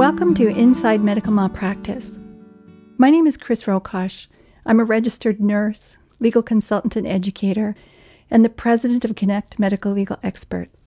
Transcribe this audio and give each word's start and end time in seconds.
Welcome 0.00 0.32
to 0.36 0.48
Inside 0.48 1.02
Medical 1.02 1.34
Malpractice. 1.34 2.18
My 2.96 3.10
name 3.10 3.26
is 3.26 3.36
Chris 3.36 3.64
Rokosh. 3.64 4.28
I'm 4.64 4.80
a 4.80 4.84
registered 4.84 5.42
nurse, 5.42 5.98
legal 6.20 6.42
consultant, 6.42 6.96
and 6.96 7.06
educator, 7.06 7.74
and 8.30 8.42
the 8.42 8.48
president 8.48 9.04
of 9.04 9.14
Connect 9.14 9.58
Medical 9.58 9.92
Legal 9.92 10.16
Experts. 10.22 10.86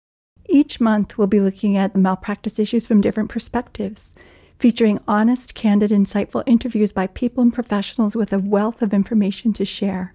Each 0.47 0.79
month, 0.79 1.17
we'll 1.17 1.25
be 1.25 1.39
looking 1.41 1.75
at 1.75 1.93
the 1.93 1.97
malpractice 1.97 2.59
issues 2.59 2.85
from 2.85 3.01
different 3.01 3.31
perspectives, 3.31 4.13
featuring 4.59 4.99
honest, 5.07 5.55
candid, 5.55 5.89
insightful 5.89 6.43
interviews 6.45 6.93
by 6.93 7.07
people 7.07 7.41
and 7.41 7.51
professionals 7.51 8.15
with 8.15 8.31
a 8.31 8.37
wealth 8.37 8.83
of 8.83 8.93
information 8.93 9.53
to 9.53 9.65
share. 9.65 10.13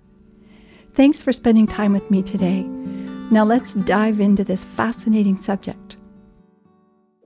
Thanks 0.92 1.20
for 1.20 1.32
spending 1.32 1.66
time 1.66 1.92
with 1.92 2.08
me 2.12 2.22
today. 2.22 2.62
Now, 2.62 3.44
let's 3.44 3.74
dive 3.74 4.20
into 4.20 4.44
this 4.44 4.64
fascinating 4.64 5.34
subject. 5.34 5.96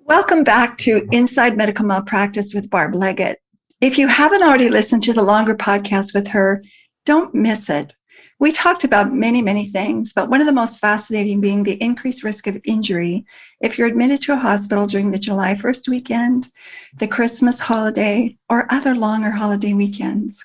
Welcome 0.08 0.42
back 0.42 0.78
to 0.78 1.06
Inside 1.12 1.54
Medical 1.54 1.84
Malpractice 1.84 2.54
with 2.54 2.70
Barb 2.70 2.94
Legate. 2.94 3.36
If 3.82 3.98
you 3.98 4.08
haven't 4.08 4.42
already 4.42 4.70
listened 4.70 5.02
to 5.02 5.12
the 5.12 5.22
longer 5.22 5.54
podcast 5.54 6.14
with 6.14 6.28
her, 6.28 6.64
don't 7.04 7.34
miss 7.34 7.68
it. 7.68 7.94
We 8.38 8.50
talked 8.50 8.84
about 8.84 9.12
many, 9.12 9.42
many 9.42 9.66
things, 9.66 10.14
but 10.14 10.30
one 10.30 10.40
of 10.40 10.46
the 10.46 10.52
most 10.54 10.78
fascinating 10.78 11.42
being 11.42 11.62
the 11.62 11.80
increased 11.82 12.24
risk 12.24 12.46
of 12.46 12.58
injury 12.64 13.26
if 13.60 13.76
you're 13.76 13.86
admitted 13.86 14.22
to 14.22 14.32
a 14.32 14.38
hospital 14.38 14.86
during 14.86 15.10
the 15.10 15.18
July 15.18 15.52
1st 15.52 15.90
weekend, 15.90 16.48
the 16.96 17.06
Christmas 17.06 17.60
holiday, 17.60 18.34
or 18.48 18.66
other 18.72 18.94
longer 18.94 19.32
holiday 19.32 19.74
weekends. 19.74 20.42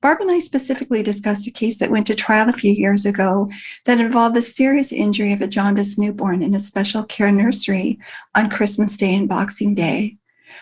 Barb 0.00 0.20
and 0.20 0.30
I 0.30 0.38
specifically 0.38 1.02
discussed 1.02 1.46
a 1.46 1.50
case 1.50 1.78
that 1.78 1.90
went 1.90 2.06
to 2.08 2.14
trial 2.14 2.48
a 2.48 2.52
few 2.52 2.72
years 2.72 3.06
ago 3.06 3.48
that 3.84 4.00
involved 4.00 4.34
the 4.34 4.42
serious 4.42 4.92
injury 4.92 5.32
of 5.32 5.40
a 5.40 5.46
jaundiced 5.46 5.98
newborn 5.98 6.42
in 6.42 6.54
a 6.54 6.58
special 6.58 7.04
care 7.04 7.32
nursery 7.32 7.98
on 8.34 8.50
Christmas 8.50 8.96
Day 8.96 9.14
and 9.14 9.28
Boxing 9.28 9.74
Day. 9.74 10.16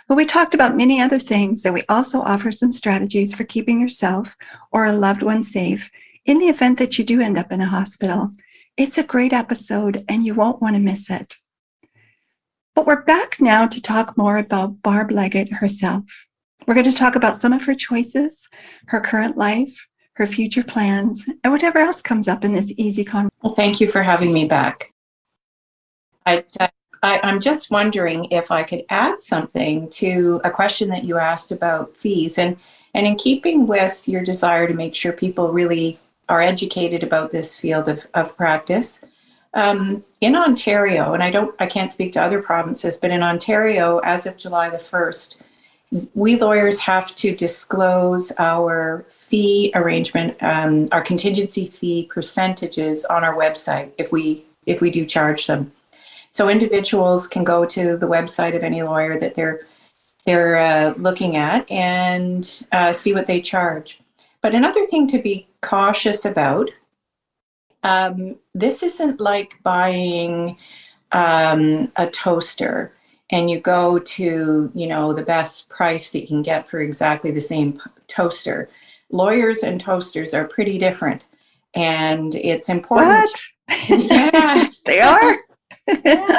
But 0.06 0.16
we 0.16 0.26
talked 0.26 0.54
about 0.54 0.76
many 0.76 1.00
other 1.00 1.18
things 1.18 1.62
that 1.62 1.72
we 1.72 1.82
also 1.88 2.20
offer 2.20 2.50
some 2.50 2.72
strategies 2.72 3.34
for 3.34 3.44
keeping 3.44 3.80
yourself 3.80 4.36
or 4.70 4.84
a 4.84 4.92
loved 4.92 5.22
one 5.22 5.42
safe 5.42 5.90
in 6.24 6.38
the 6.38 6.48
event 6.48 6.78
that 6.78 6.98
you 6.98 7.04
do 7.04 7.20
end 7.20 7.38
up 7.38 7.52
in 7.52 7.60
a 7.60 7.66
hospital. 7.66 8.32
It's 8.76 8.98
a 8.98 9.02
great 9.02 9.32
episode 9.32 10.04
and 10.08 10.24
you 10.24 10.34
won't 10.34 10.62
want 10.62 10.76
to 10.76 10.80
miss 10.80 11.10
it. 11.10 11.36
But 12.74 12.86
we're 12.86 13.02
back 13.02 13.40
now 13.40 13.66
to 13.66 13.82
talk 13.82 14.16
more 14.16 14.38
about 14.38 14.82
Barb 14.82 15.10
Legate 15.10 15.54
herself. 15.54 16.27
We're 16.66 16.74
going 16.74 16.84
to 16.84 16.92
talk 16.92 17.16
about 17.16 17.40
some 17.40 17.52
of 17.52 17.64
her 17.64 17.74
choices, 17.74 18.48
her 18.86 19.00
current 19.00 19.36
life, 19.36 19.86
her 20.14 20.26
future 20.26 20.64
plans, 20.64 21.28
and 21.44 21.52
whatever 21.52 21.78
else 21.78 22.02
comes 22.02 22.28
up 22.28 22.44
in 22.44 22.52
this 22.52 22.72
easy 22.76 23.04
conversation. 23.04 23.38
Well, 23.42 23.54
thank 23.54 23.80
you 23.80 23.88
for 23.88 24.02
having 24.02 24.32
me 24.32 24.44
back. 24.44 24.92
I, 26.26 26.44
I, 27.02 27.20
I'm 27.22 27.40
just 27.40 27.70
wondering 27.70 28.26
if 28.30 28.50
I 28.50 28.64
could 28.64 28.84
add 28.90 29.20
something 29.20 29.88
to 29.90 30.40
a 30.44 30.50
question 30.50 30.88
that 30.90 31.04
you 31.04 31.16
asked 31.16 31.52
about 31.52 31.96
fees, 31.96 32.38
and 32.38 32.56
and 32.94 33.06
in 33.06 33.16
keeping 33.16 33.66
with 33.66 34.08
your 34.08 34.22
desire 34.22 34.66
to 34.66 34.74
make 34.74 34.94
sure 34.94 35.12
people 35.12 35.52
really 35.52 35.98
are 36.28 36.42
educated 36.42 37.02
about 37.02 37.32
this 37.32 37.56
field 37.56 37.88
of, 37.88 38.06
of 38.14 38.36
practice. 38.36 39.00
Um, 39.54 40.04
in 40.20 40.36
Ontario, 40.36 41.14
and 41.14 41.22
I 41.22 41.30
don't, 41.30 41.54
I 41.58 41.66
can't 41.66 41.90
speak 41.90 42.12
to 42.12 42.22
other 42.22 42.42
provinces, 42.42 42.98
but 42.98 43.10
in 43.10 43.22
Ontario, 43.22 43.98
as 44.00 44.26
of 44.26 44.36
July 44.36 44.68
the 44.68 44.78
first, 44.78 45.40
we 46.14 46.36
lawyers 46.36 46.80
have 46.80 47.14
to 47.16 47.34
disclose 47.34 48.30
our 48.38 49.06
fee 49.08 49.72
arrangement, 49.74 50.36
um, 50.42 50.86
our 50.92 51.00
contingency 51.00 51.66
fee 51.66 52.08
percentages 52.10 53.04
on 53.06 53.24
our 53.24 53.34
website 53.34 53.92
if 53.98 54.12
we 54.12 54.44
if 54.66 54.82
we 54.82 54.90
do 54.90 55.04
charge 55.06 55.46
them. 55.46 55.72
So 56.30 56.50
individuals 56.50 57.26
can 57.26 57.42
go 57.42 57.64
to 57.64 57.96
the 57.96 58.06
website 58.06 58.54
of 58.54 58.62
any 58.62 58.82
lawyer 58.82 59.18
that 59.18 59.34
they're 59.34 59.60
they're 60.26 60.58
uh, 60.58 60.94
looking 60.98 61.36
at 61.36 61.70
and 61.70 62.66
uh, 62.72 62.92
see 62.92 63.14
what 63.14 63.26
they 63.26 63.40
charge. 63.40 63.98
But 64.42 64.54
another 64.54 64.84
thing 64.86 65.06
to 65.08 65.18
be 65.18 65.48
cautious 65.62 66.24
about. 66.24 66.70
Um, 67.84 68.36
this 68.54 68.82
isn't 68.82 69.20
like 69.20 69.60
buying 69.62 70.58
um, 71.12 71.90
a 71.96 72.08
toaster 72.08 72.92
and 73.30 73.50
you 73.50 73.60
go 73.60 73.98
to 73.98 74.70
you 74.74 74.86
know 74.86 75.12
the 75.12 75.22
best 75.22 75.68
price 75.68 76.10
that 76.10 76.20
you 76.20 76.26
can 76.26 76.42
get 76.42 76.68
for 76.68 76.80
exactly 76.80 77.30
the 77.30 77.40
same 77.40 77.80
toaster. 78.06 78.68
Lawyers 79.10 79.62
and 79.62 79.80
toasters 79.80 80.34
are 80.34 80.46
pretty 80.46 80.78
different 80.78 81.26
and 81.74 82.34
it's 82.34 82.68
important 82.68 83.30
what? 83.68 83.88
yeah. 83.88 84.66
They 84.84 85.00
are? 85.00 85.36
Yeah 86.04 86.38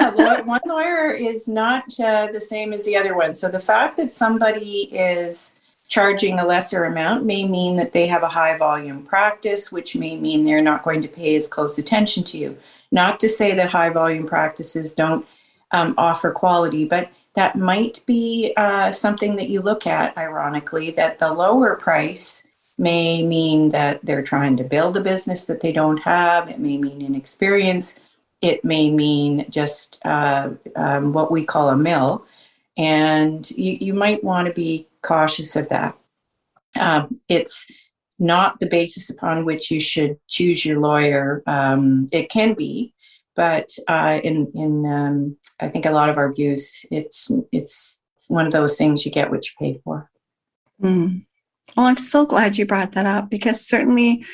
one 0.49 0.61
lawyer 0.65 1.11
is 1.11 1.47
not 1.47 1.83
uh, 1.99 2.27
the 2.31 2.41
same 2.41 2.73
as 2.73 2.83
the 2.83 2.97
other 2.97 3.15
one. 3.15 3.35
So 3.35 3.49
the 3.49 3.59
fact 3.59 3.95
that 3.97 4.15
somebody 4.15 4.89
is 4.91 5.53
charging 5.87 6.39
a 6.39 6.45
lesser 6.45 6.85
amount 6.85 7.25
may 7.25 7.47
mean 7.47 7.75
that 7.77 7.93
they 7.93 8.05
have 8.07 8.23
a 8.23 8.27
high 8.27 8.57
volume 8.57 9.03
practice 9.03 9.71
which 9.71 9.95
may 9.95 10.15
mean 10.15 10.43
they're 10.43 10.61
not 10.61 10.83
going 10.83 11.01
to 11.01 11.07
pay 11.07 11.35
as 11.35 11.47
close 11.47 11.77
attention 11.77 12.23
to 12.25 12.37
you. 12.37 12.57
Not 12.91 13.19
to 13.21 13.29
say 13.29 13.53
that 13.55 13.69
high 13.69 13.89
volume 13.89 14.27
practices 14.27 14.93
don't 14.93 15.25
um, 15.71 15.93
offer 15.97 16.31
quality. 16.31 16.85
But 16.85 17.11
that 17.35 17.55
might 17.57 18.05
be 18.05 18.53
uh, 18.57 18.91
something 18.91 19.35
that 19.35 19.49
you 19.49 19.61
look 19.61 19.87
at, 19.87 20.17
ironically, 20.17 20.91
that 20.91 21.19
the 21.19 21.31
lower 21.31 21.75
price 21.75 22.47
may 22.77 23.23
mean 23.23 23.69
that 23.69 23.99
they're 24.03 24.23
trying 24.23 24.57
to 24.57 24.63
build 24.63 24.97
a 24.97 25.01
business 25.01 25.45
that 25.45 25.61
they 25.61 25.71
don't 25.71 25.97
have. 25.97 26.49
It 26.49 26.59
may 26.59 26.77
mean 26.77 27.01
inexperience. 27.01 27.99
It 28.41 28.63
may 28.63 28.89
mean 28.89 29.45
just 29.49 30.03
uh, 30.05 30.51
um, 30.75 31.13
what 31.13 31.31
we 31.31 31.43
call 31.43 31.69
a 31.69 31.77
mill. 31.77 32.25
And 32.77 33.49
you, 33.51 33.77
you 33.81 33.93
might 33.93 34.23
want 34.23 34.47
to 34.47 34.53
be 34.53 34.87
cautious 35.01 35.55
of 35.57 35.67
that. 35.69 35.97
Um, 36.79 37.19
it's 37.27 37.67
not 38.17 38.59
the 38.59 38.67
basis 38.67 39.09
upon 39.09 39.43
which 39.43 39.71
you 39.71 39.81
should 39.81 40.17
choose 40.27 40.65
your 40.65 40.79
lawyer. 40.79 41.43
Um, 41.47 42.07
it 42.13 42.29
can 42.29 42.53
be, 42.53 42.93
but 43.39 43.69
uh, 43.87 44.19
in 44.21 44.51
in 44.53 44.85
um, 44.85 45.37
I 45.61 45.69
think 45.69 45.85
a 45.85 45.91
lot 45.91 46.09
of 46.09 46.17
our 46.17 46.33
views, 46.33 46.85
it's 46.91 47.31
it's 47.53 47.97
one 48.27 48.45
of 48.45 48.51
those 48.51 48.77
things 48.77 49.05
you 49.05 49.13
get 49.13 49.31
what 49.31 49.45
you 49.45 49.51
pay 49.57 49.79
for. 49.81 50.11
Mm. 50.83 51.25
Well, 51.77 51.85
I'm 51.85 51.95
so 51.95 52.25
glad 52.25 52.57
you 52.57 52.65
brought 52.65 52.91
that 52.95 53.05
up 53.05 53.29
because 53.29 53.65
certainly, 53.65 54.25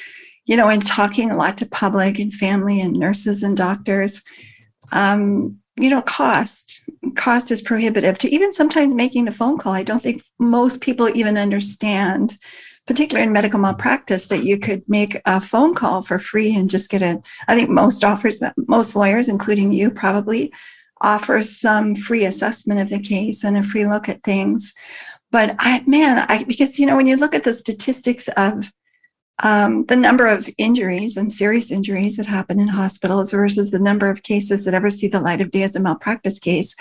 you 0.45 0.57
know, 0.57 0.69
in 0.69 0.81
talking 0.81 1.29
a 1.29 1.37
lot 1.37 1.55
to 1.59 1.69
public 1.69 2.17
and 2.17 2.33
family 2.33 2.81
and 2.81 2.93
nurses 2.93 3.43
and 3.43 3.55
doctors, 3.55 4.23
um, 4.91 5.59
you 5.79 5.91
know, 5.91 6.01
cost 6.01 6.81
cost 7.15 7.51
is 7.51 7.61
prohibitive 7.61 8.17
to 8.17 8.33
even 8.33 8.51
sometimes 8.51 8.95
making 8.95 9.25
the 9.25 9.31
phone 9.31 9.59
call. 9.59 9.73
I 9.73 9.83
don't 9.83 10.01
think 10.01 10.23
most 10.39 10.81
people 10.81 11.15
even 11.15 11.37
understand 11.37 12.39
particularly 12.87 13.25
in 13.27 13.33
medical 13.33 13.59
malpractice, 13.59 14.25
that 14.27 14.43
you 14.43 14.59
could 14.59 14.83
make 14.87 15.19
a 15.25 15.41
phone 15.41 15.73
call 15.73 16.03
for 16.03 16.19
free 16.19 16.55
and 16.55 16.69
just 16.69 16.89
get 16.89 17.01
a. 17.01 17.21
I 17.47 17.55
think 17.55 17.69
most 17.69 18.03
offers, 18.03 18.41
most 18.67 18.95
lawyers, 18.95 19.27
including 19.27 19.71
you, 19.71 19.91
probably 19.91 20.53
offer 21.01 21.41
some 21.41 21.95
free 21.95 22.25
assessment 22.25 22.79
of 22.79 22.89
the 22.89 22.99
case 22.99 23.43
and 23.43 23.57
a 23.57 23.63
free 23.63 23.85
look 23.85 24.07
at 24.07 24.23
things. 24.23 24.73
But 25.31 25.55
I, 25.59 25.83
man, 25.85 26.25
I 26.29 26.43
because 26.43 26.79
you 26.79 26.85
know 26.85 26.95
when 26.95 27.07
you 27.07 27.17
look 27.17 27.35
at 27.35 27.43
the 27.43 27.53
statistics 27.53 28.27
of 28.37 28.71
um, 29.43 29.85
the 29.85 29.95
number 29.97 30.27
of 30.27 30.49
injuries 30.57 31.17
and 31.17 31.31
serious 31.31 31.69
injuries 31.69 32.17
that 32.17 32.25
happen 32.25 32.59
in 32.59 32.69
hospitals 32.69 33.31
versus 33.31 33.69
the 33.69 33.79
number 33.79 34.09
of 34.09 34.23
cases 34.23 34.63
that 34.63 34.73
ever 34.73 34.89
see 34.89 35.07
the 35.07 35.19
light 35.19 35.41
of 35.41 35.51
day 35.51 35.63
as 35.63 35.75
a 35.75 35.79
malpractice 35.79 36.39
case, 36.39 36.73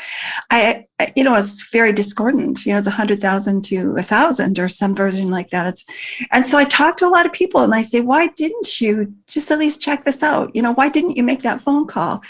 I, 0.51 0.87
you 1.17 1.25
know, 1.25 1.35
it's 1.35 1.67
very 1.73 1.93
discordant. 1.93 2.65
You 2.65 2.73
know, 2.73 2.79
it's 2.79 2.87
a 2.87 2.93
hundred 2.93 3.21
thousand 3.21 3.65
to 3.67 3.97
a 3.97 4.03
thousand 4.03 4.59
or 4.59 4.69
some 4.69 4.95
version 4.95 5.31
like 5.31 5.51
that. 5.51 5.67
It's, 5.67 5.85
and 6.31 6.47
so 6.47 6.57
I 6.57 6.65
talk 6.65 6.97
to 6.99 7.07
a 7.07 7.11
lot 7.11 7.27
of 7.27 7.33
people 7.33 7.63
and 7.63 7.75
I 7.75 7.83
say, 7.83 8.01
why 8.01 8.29
didn't 8.29 8.81
you 8.81 9.13
just 9.27 9.51
at 9.51 9.59
least 9.59 9.83
check 9.83 10.05
this 10.05 10.23
out? 10.23 10.55
You 10.55 10.63
know, 10.63 10.73
why 10.73 10.89
didn't 10.89 11.17
you 11.17 11.25
make 11.25 11.43
that 11.43 11.61
phone 11.61 11.87
call? 11.87 12.23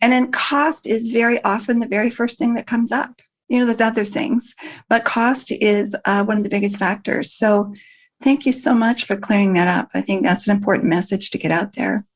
And 0.00 0.12
then 0.12 0.30
cost 0.30 0.86
is 0.86 1.10
very 1.10 1.42
often 1.42 1.80
the 1.80 1.88
very 1.88 2.10
first 2.10 2.38
thing 2.38 2.54
that 2.54 2.66
comes 2.66 2.92
up. 2.92 3.22
You 3.48 3.58
know, 3.58 3.66
there's 3.66 3.80
other 3.80 4.04
things, 4.04 4.54
but 4.88 5.04
cost 5.04 5.50
is 5.50 5.96
uh, 6.04 6.24
one 6.24 6.36
of 6.36 6.44
the 6.44 6.48
biggest 6.48 6.76
factors. 6.76 7.32
So 7.32 7.74
Thank 8.24 8.46
you 8.46 8.52
so 8.52 8.74
much 8.74 9.04
for 9.04 9.16
clearing 9.16 9.52
that 9.52 9.68
up. 9.68 9.90
I 9.92 10.00
think 10.00 10.22
that's 10.22 10.48
an 10.48 10.56
important 10.56 10.88
message 10.88 11.30
to 11.30 11.36
get 11.36 11.52
out 11.52 11.74
there. 11.74 12.06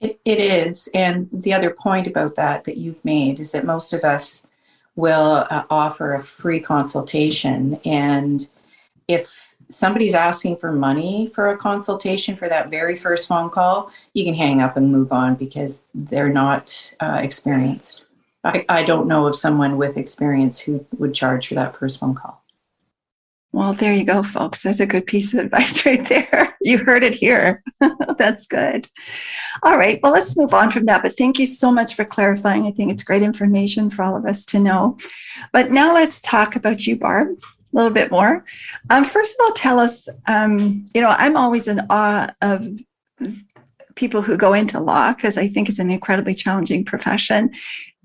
It, 0.00 0.20
it 0.24 0.38
is. 0.38 0.88
And 0.94 1.28
the 1.32 1.52
other 1.52 1.70
point 1.70 2.06
about 2.06 2.36
that 2.36 2.62
that 2.62 2.76
you've 2.76 3.04
made 3.04 3.40
is 3.40 3.50
that 3.50 3.66
most 3.66 3.92
of 3.92 4.04
us 4.04 4.46
will 4.94 5.48
uh, 5.50 5.64
offer 5.68 6.14
a 6.14 6.22
free 6.22 6.60
consultation. 6.60 7.80
And 7.84 8.48
if 9.08 9.52
somebody's 9.68 10.14
asking 10.14 10.58
for 10.58 10.70
money 10.70 11.32
for 11.34 11.50
a 11.50 11.58
consultation 11.58 12.36
for 12.36 12.48
that 12.48 12.70
very 12.70 12.94
first 12.94 13.26
phone 13.26 13.50
call, 13.50 13.90
you 14.14 14.24
can 14.24 14.34
hang 14.34 14.62
up 14.62 14.76
and 14.76 14.92
move 14.92 15.10
on 15.10 15.34
because 15.34 15.82
they're 15.92 16.32
not 16.32 16.94
uh, 17.00 17.18
experienced. 17.20 18.04
I, 18.44 18.64
I 18.68 18.84
don't 18.84 19.08
know 19.08 19.26
of 19.26 19.34
someone 19.34 19.76
with 19.76 19.96
experience 19.96 20.60
who 20.60 20.86
would 20.98 21.14
charge 21.14 21.48
for 21.48 21.56
that 21.56 21.74
first 21.76 21.98
phone 21.98 22.14
call. 22.14 22.44
Well, 23.52 23.72
there 23.72 23.94
you 23.94 24.04
go, 24.04 24.22
folks. 24.22 24.62
There's 24.62 24.80
a 24.80 24.86
good 24.86 25.06
piece 25.06 25.32
of 25.32 25.40
advice 25.40 25.84
right 25.86 26.06
there. 26.08 26.56
You 26.60 26.78
heard 26.78 27.02
it 27.02 27.14
here. 27.14 27.62
That's 28.18 28.46
good. 28.46 28.88
All 29.62 29.78
right. 29.78 29.98
Well, 30.02 30.12
let's 30.12 30.36
move 30.36 30.52
on 30.52 30.70
from 30.70 30.84
that. 30.84 31.02
But 31.02 31.16
thank 31.16 31.38
you 31.38 31.46
so 31.46 31.72
much 31.72 31.94
for 31.94 32.04
clarifying. 32.04 32.66
I 32.66 32.70
think 32.70 32.92
it's 32.92 33.02
great 33.02 33.22
information 33.22 33.90
for 33.90 34.02
all 34.02 34.16
of 34.16 34.26
us 34.26 34.44
to 34.46 34.60
know. 34.60 34.98
But 35.52 35.70
now 35.70 35.94
let's 35.94 36.20
talk 36.20 36.56
about 36.56 36.86
you, 36.86 36.96
Barb, 36.96 37.28
a 37.38 37.76
little 37.76 37.90
bit 37.90 38.10
more. 38.10 38.44
Um, 38.90 39.04
first 39.04 39.34
of 39.38 39.46
all, 39.46 39.52
tell 39.54 39.80
us, 39.80 40.08
um, 40.26 40.84
you 40.94 41.00
know, 41.00 41.10
I'm 41.10 41.36
always 41.36 41.68
in 41.68 41.80
awe 41.88 42.32
of 42.42 42.68
people 43.98 44.22
who 44.22 44.36
go 44.36 44.54
into 44.54 44.80
law 44.80 45.12
because 45.12 45.36
I 45.36 45.48
think 45.48 45.68
it's 45.68 45.80
an 45.80 45.90
incredibly 45.90 46.34
challenging 46.34 46.84
profession 46.84 47.50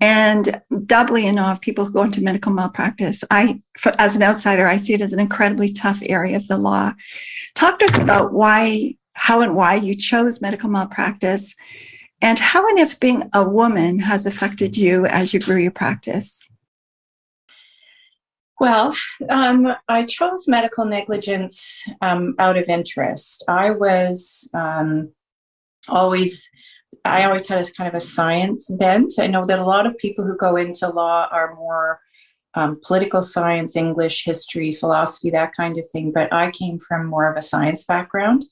and 0.00 0.60
doubly 0.86 1.24
in 1.24 1.38
awe 1.38 1.52
of 1.52 1.60
people 1.60 1.84
who 1.84 1.92
go 1.92 2.02
into 2.02 2.20
medical 2.20 2.52
malpractice. 2.52 3.22
I, 3.30 3.62
for, 3.78 3.92
as 3.98 4.16
an 4.16 4.22
outsider, 4.22 4.66
I 4.66 4.76
see 4.76 4.92
it 4.92 5.00
as 5.00 5.12
an 5.12 5.20
incredibly 5.20 5.72
tough 5.72 6.02
area 6.06 6.36
of 6.36 6.48
the 6.48 6.58
law. 6.58 6.94
Talk 7.54 7.78
to 7.78 7.84
us 7.84 7.96
about 7.96 8.32
why, 8.32 8.96
how 9.12 9.40
and 9.40 9.54
why 9.54 9.76
you 9.76 9.94
chose 9.94 10.42
medical 10.42 10.68
malpractice 10.68 11.54
and 12.20 12.40
how 12.40 12.68
and 12.68 12.80
if 12.80 12.98
being 12.98 13.30
a 13.32 13.48
woman 13.48 14.00
has 14.00 14.26
affected 14.26 14.76
you 14.76 15.06
as 15.06 15.32
you 15.32 15.38
grew 15.38 15.58
your 15.58 15.70
practice. 15.70 16.42
Well, 18.58 18.96
um, 19.30 19.74
I 19.88 20.04
chose 20.04 20.48
medical 20.48 20.86
negligence 20.86 21.86
um, 22.00 22.34
out 22.38 22.56
of 22.56 22.68
interest. 22.68 23.44
I 23.48 23.70
was 23.70 24.50
um, 24.54 25.12
always 25.88 26.48
I 27.04 27.24
always 27.24 27.48
had 27.48 27.66
a 27.66 27.70
kind 27.72 27.88
of 27.88 27.94
a 27.94 28.00
science 28.00 28.70
bent. 28.78 29.14
I 29.18 29.26
know 29.26 29.44
that 29.46 29.58
a 29.58 29.64
lot 29.64 29.86
of 29.86 29.98
people 29.98 30.24
who 30.24 30.36
go 30.36 30.56
into 30.56 30.88
law 30.88 31.28
are 31.30 31.54
more 31.54 32.00
um, 32.54 32.80
political 32.84 33.22
science, 33.22 33.76
English, 33.76 34.24
history, 34.24 34.72
philosophy, 34.72 35.30
that 35.30 35.54
kind 35.54 35.76
of 35.76 35.86
thing. 35.88 36.12
But 36.12 36.32
I 36.32 36.50
came 36.50 36.78
from 36.78 37.06
more 37.06 37.28
of 37.28 37.36
a 37.36 37.42
science 37.42 37.84
background. 37.84 38.44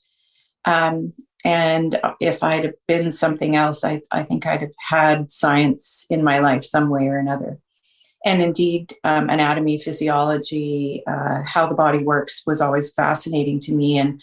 Um, 0.65 1.13
and 1.45 1.99
if 2.19 2.43
I'd 2.43 2.65
have 2.65 2.73
been 2.87 3.11
something 3.11 3.55
else, 3.55 3.83
I, 3.83 4.01
I 4.11 4.23
think 4.23 4.45
I'd 4.45 4.61
have 4.61 4.75
had 4.79 5.31
science 5.31 6.05
in 6.09 6.23
my 6.23 6.39
life 6.39 6.63
some 6.63 6.89
way 6.89 7.07
or 7.07 7.17
another. 7.17 7.59
And 8.25 8.41
indeed, 8.41 8.93
um, 9.03 9.29
anatomy, 9.29 9.77
physiology, 9.77 11.03
uh, 11.05 11.43
how 11.43 11.67
the 11.67 11.75
body 11.75 11.99
works 11.99 12.43
was 12.45 12.61
always 12.61 12.93
fascinating 12.93 13.59
to 13.61 13.73
me. 13.73 13.97
And 13.97 14.21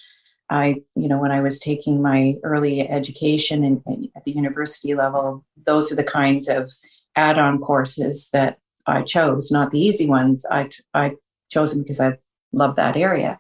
I, 0.51 0.83
you 0.97 1.09
know, 1.09 1.19
when 1.19 1.31
I 1.31 1.41
was 1.41 1.61
taking 1.61 2.03
my 2.03 2.35
early 2.43 2.89
education 2.89 3.63
in, 3.63 3.83
in, 3.87 4.11
at 4.17 4.25
the 4.25 4.33
university 4.33 4.95
level, 4.95 5.45
those 5.65 5.93
are 5.93 5.97
the 5.97 6.05
kinds 6.05 6.49
of 6.49 6.71
add-on 7.15 7.61
courses 7.61 8.29
that 8.33 8.59
I 8.87 9.03
chose, 9.03 9.53
not 9.53 9.71
the 9.71 9.81
easy 9.81 10.09
ones. 10.09 10.45
I, 10.51 10.71
I 10.93 11.13
chose 11.51 11.73
them 11.73 11.83
because 11.83 12.01
I 12.01 12.19
love 12.53 12.77
that 12.77 12.97
area. 12.97 13.39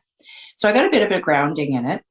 So 0.57 0.69
I 0.69 0.73
got 0.73 0.87
a 0.87 0.91
bit 0.91 1.03
of 1.03 1.11
a 1.11 1.21
grounding 1.21 1.73
in 1.73 1.85
it. 1.85 2.03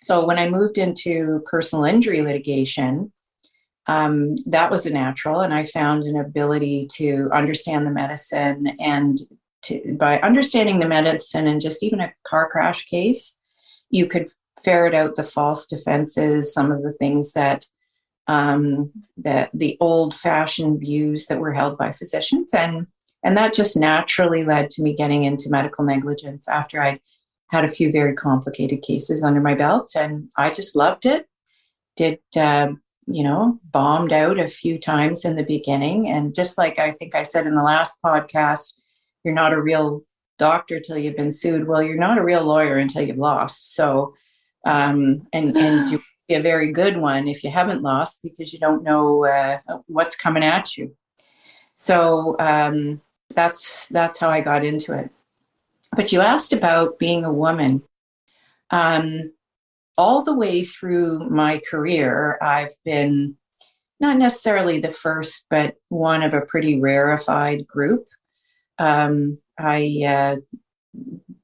So 0.00 0.24
when 0.24 0.38
I 0.38 0.48
moved 0.48 0.78
into 0.78 1.42
personal 1.44 1.84
injury 1.84 2.22
litigation, 2.22 3.12
um, 3.86 4.36
that 4.46 4.70
was 4.70 4.86
a 4.86 4.90
natural, 4.90 5.40
and 5.40 5.52
I 5.52 5.64
found 5.64 6.04
an 6.04 6.16
ability 6.16 6.88
to 6.92 7.28
understand 7.34 7.86
the 7.86 7.90
medicine 7.90 8.76
and 8.80 9.18
to, 9.64 9.96
by 9.98 10.18
understanding 10.20 10.78
the 10.78 10.88
medicine 10.88 11.46
and 11.46 11.60
just 11.60 11.82
even 11.82 12.00
a 12.00 12.12
car 12.26 12.48
crash 12.48 12.86
case, 12.86 13.36
you 13.90 14.06
could 14.06 14.28
ferret 14.64 14.94
out 14.94 15.16
the 15.16 15.22
false 15.22 15.66
defenses, 15.66 16.52
some 16.52 16.72
of 16.72 16.82
the 16.82 16.92
things 16.92 17.32
that 17.32 17.66
um, 18.26 18.90
that 19.18 19.50
the 19.52 19.76
old-fashioned 19.80 20.80
views 20.80 21.26
that 21.26 21.38
were 21.38 21.52
held 21.52 21.76
by 21.76 21.92
physicians, 21.92 22.54
and 22.54 22.86
and 23.22 23.36
that 23.36 23.54
just 23.54 23.76
naturally 23.76 24.44
led 24.44 24.70
to 24.70 24.82
me 24.82 24.94
getting 24.94 25.24
into 25.24 25.50
medical 25.50 25.84
negligence 25.84 26.48
after 26.48 26.82
I 26.82 27.00
had 27.50 27.64
a 27.64 27.70
few 27.70 27.92
very 27.92 28.14
complicated 28.14 28.82
cases 28.82 29.22
under 29.22 29.40
my 29.40 29.54
belt, 29.54 29.92
and 29.94 30.30
I 30.36 30.50
just 30.50 30.74
loved 30.74 31.06
it. 31.06 31.26
Did 31.96 32.18
uh, 32.36 32.68
you 33.06 33.22
know 33.22 33.58
bombed 33.70 34.12
out 34.12 34.38
a 34.38 34.48
few 34.48 34.78
times 34.78 35.24
in 35.24 35.36
the 35.36 35.44
beginning, 35.44 36.08
and 36.08 36.34
just 36.34 36.56
like 36.56 36.78
I 36.78 36.92
think 36.92 37.14
I 37.14 37.24
said 37.24 37.46
in 37.46 37.54
the 37.54 37.62
last 37.62 37.98
podcast, 38.02 38.74
you're 39.22 39.34
not 39.34 39.52
a 39.52 39.60
real 39.60 40.02
doctor 40.38 40.80
till 40.80 40.98
you've 40.98 41.16
been 41.16 41.32
sued. 41.32 41.66
Well, 41.66 41.82
you're 41.82 41.96
not 41.96 42.18
a 42.18 42.24
real 42.24 42.44
lawyer 42.44 42.78
until 42.78 43.02
you've 43.02 43.18
lost. 43.18 43.74
So, 43.74 44.14
um, 44.64 45.26
and 45.32 45.56
and 45.56 45.90
you 45.90 46.02
be 46.28 46.34
a 46.34 46.40
very 46.40 46.72
good 46.72 46.96
one 46.96 47.28
if 47.28 47.44
you 47.44 47.50
haven't 47.50 47.82
lost 47.82 48.20
because 48.22 48.52
you 48.52 48.58
don't 48.58 48.82
know 48.82 49.26
uh, 49.26 49.58
what's 49.86 50.16
coming 50.16 50.42
at 50.42 50.76
you. 50.76 50.94
So 51.74 52.36
um, 52.38 53.00
that's 53.34 53.88
that's 53.88 54.18
how 54.18 54.30
I 54.30 54.40
got 54.40 54.64
into 54.64 54.92
it. 54.94 55.10
But 55.94 56.12
you 56.12 56.20
asked 56.20 56.52
about 56.52 56.98
being 56.98 57.24
a 57.24 57.32
woman. 57.32 57.82
Um, 58.70 59.32
all 59.96 60.24
the 60.24 60.34
way 60.34 60.64
through 60.64 61.28
my 61.30 61.60
career, 61.70 62.38
I've 62.42 62.74
been 62.84 63.36
not 64.00 64.18
necessarily 64.18 64.80
the 64.80 64.90
first, 64.90 65.46
but 65.50 65.76
one 65.88 66.22
of 66.22 66.34
a 66.34 66.40
pretty 66.40 66.80
rarefied 66.80 67.66
group. 67.66 68.06
Um, 68.78 69.38
I, 69.58 70.02
uh, 70.06 70.36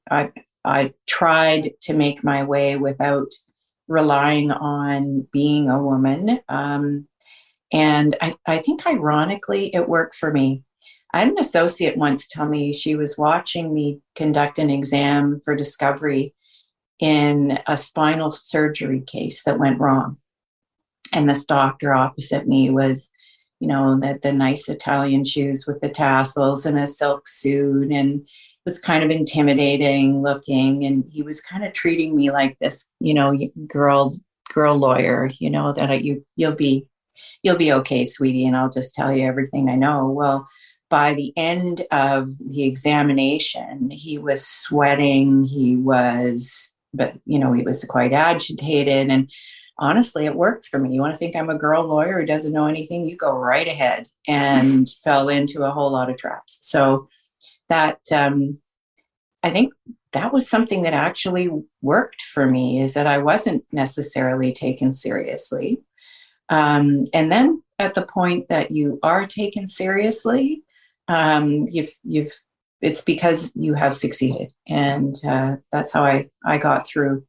I, 0.09 0.31
I 0.63 0.93
tried 1.07 1.71
to 1.81 1.93
make 1.93 2.23
my 2.23 2.43
way 2.43 2.75
without 2.75 3.31
relying 3.87 4.51
on 4.51 5.27
being 5.31 5.69
a 5.69 5.81
woman. 5.81 6.39
Um, 6.49 7.07
and 7.73 8.15
I, 8.21 8.35
I 8.47 8.57
think 8.57 8.85
ironically, 8.85 9.73
it 9.73 9.87
worked 9.87 10.15
for 10.15 10.31
me. 10.31 10.63
I 11.13 11.19
had 11.19 11.29
an 11.29 11.39
associate 11.39 11.97
once 11.97 12.27
tell 12.27 12.47
me 12.47 12.73
she 12.73 12.95
was 12.95 13.17
watching 13.17 13.73
me 13.73 13.99
conduct 14.15 14.59
an 14.59 14.69
exam 14.69 15.41
for 15.43 15.55
discovery 15.55 16.33
in 16.99 17.59
a 17.67 17.75
spinal 17.75 18.31
surgery 18.31 19.01
case 19.01 19.43
that 19.43 19.59
went 19.59 19.79
wrong. 19.79 20.17
And 21.13 21.29
this 21.29 21.45
doctor 21.45 21.93
opposite 21.93 22.47
me 22.47 22.69
was 22.69 23.10
you 23.61 23.67
know, 23.67 23.99
the, 23.99 24.19
the 24.23 24.33
nice 24.33 24.67
Italian 24.67 25.23
shoes 25.23 25.67
with 25.67 25.79
the 25.81 25.89
tassels 25.89 26.65
and 26.65 26.79
a 26.79 26.87
silk 26.87 27.27
suit 27.27 27.91
and 27.91 28.27
was 28.65 28.79
kind 28.79 29.03
of 29.03 29.11
intimidating 29.11 30.23
looking. 30.23 30.83
And 30.83 31.05
he 31.09 31.21
was 31.21 31.39
kind 31.39 31.63
of 31.63 31.71
treating 31.71 32.15
me 32.15 32.31
like 32.31 32.57
this, 32.57 32.89
you 32.99 33.13
know, 33.13 33.37
girl, 33.67 34.15
girl 34.51 34.77
lawyer, 34.77 35.31
you 35.39 35.51
know, 35.51 35.73
that 35.73 35.91
I, 35.91 35.93
you, 35.93 36.25
you'll 36.35 36.55
be, 36.55 36.87
you'll 37.43 37.57
be 37.57 37.71
okay, 37.73 38.05
sweetie. 38.07 38.47
And 38.47 38.57
I'll 38.57 38.69
just 38.69 38.95
tell 38.95 39.15
you 39.15 39.27
everything 39.27 39.69
I 39.69 39.75
know. 39.75 40.09
Well, 40.09 40.49
by 40.89 41.13
the 41.13 41.31
end 41.37 41.85
of 41.91 42.31
the 42.39 42.63
examination, 42.63 43.91
he 43.91 44.17
was 44.17 44.45
sweating. 44.45 45.43
He 45.43 45.75
was, 45.75 46.73
but, 46.95 47.13
you 47.25 47.37
know, 47.37 47.53
he 47.53 47.61
was 47.61 47.83
quite 47.83 48.11
agitated. 48.11 49.11
And 49.11 49.31
honestly, 49.77 50.25
it 50.25 50.35
worked 50.35 50.67
for 50.67 50.79
me. 50.79 50.93
You 50.93 51.01
want 51.01 51.13
to 51.13 51.17
think 51.17 51.35
I'm 51.35 51.49
a 51.49 51.57
girl 51.57 51.85
lawyer 51.85 52.19
who 52.19 52.25
doesn't 52.25 52.53
know 52.53 52.67
anything? 52.67 53.05
You 53.05 53.15
go 53.15 53.33
right 53.33 53.67
ahead 53.67 54.07
and 54.27 54.89
fell 55.03 55.29
into 55.29 55.63
a 55.63 55.71
whole 55.71 55.91
lot 55.91 56.09
of 56.09 56.17
traps. 56.17 56.59
So 56.61 57.07
that 57.69 57.99
um, 58.11 58.59
I 59.43 59.49
think 59.49 59.73
that 60.11 60.33
was 60.33 60.49
something 60.49 60.83
that 60.83 60.93
actually 60.93 61.49
worked 61.81 62.21
for 62.21 62.45
me 62.45 62.81
is 62.81 62.93
that 62.93 63.07
I 63.07 63.17
wasn't 63.17 63.63
necessarily 63.71 64.51
taken 64.51 64.91
seriously. 64.91 65.81
Um, 66.49 67.05
and 67.13 67.31
then 67.31 67.63
at 67.79 67.95
the 67.95 68.05
point 68.05 68.49
that 68.49 68.71
you 68.71 68.99
are 69.03 69.25
taken 69.25 69.67
seriously, 69.67 70.63
um, 71.07 71.67
you've 71.69 71.93
you've 72.03 72.33
it's 72.81 73.01
because 73.01 73.51
you 73.55 73.73
have 73.75 73.95
succeeded, 73.95 74.53
and 74.67 75.15
uh, 75.27 75.55
that's 75.71 75.93
how 75.93 76.03
I 76.03 76.29
I 76.45 76.57
got 76.57 76.85
through 76.87 77.23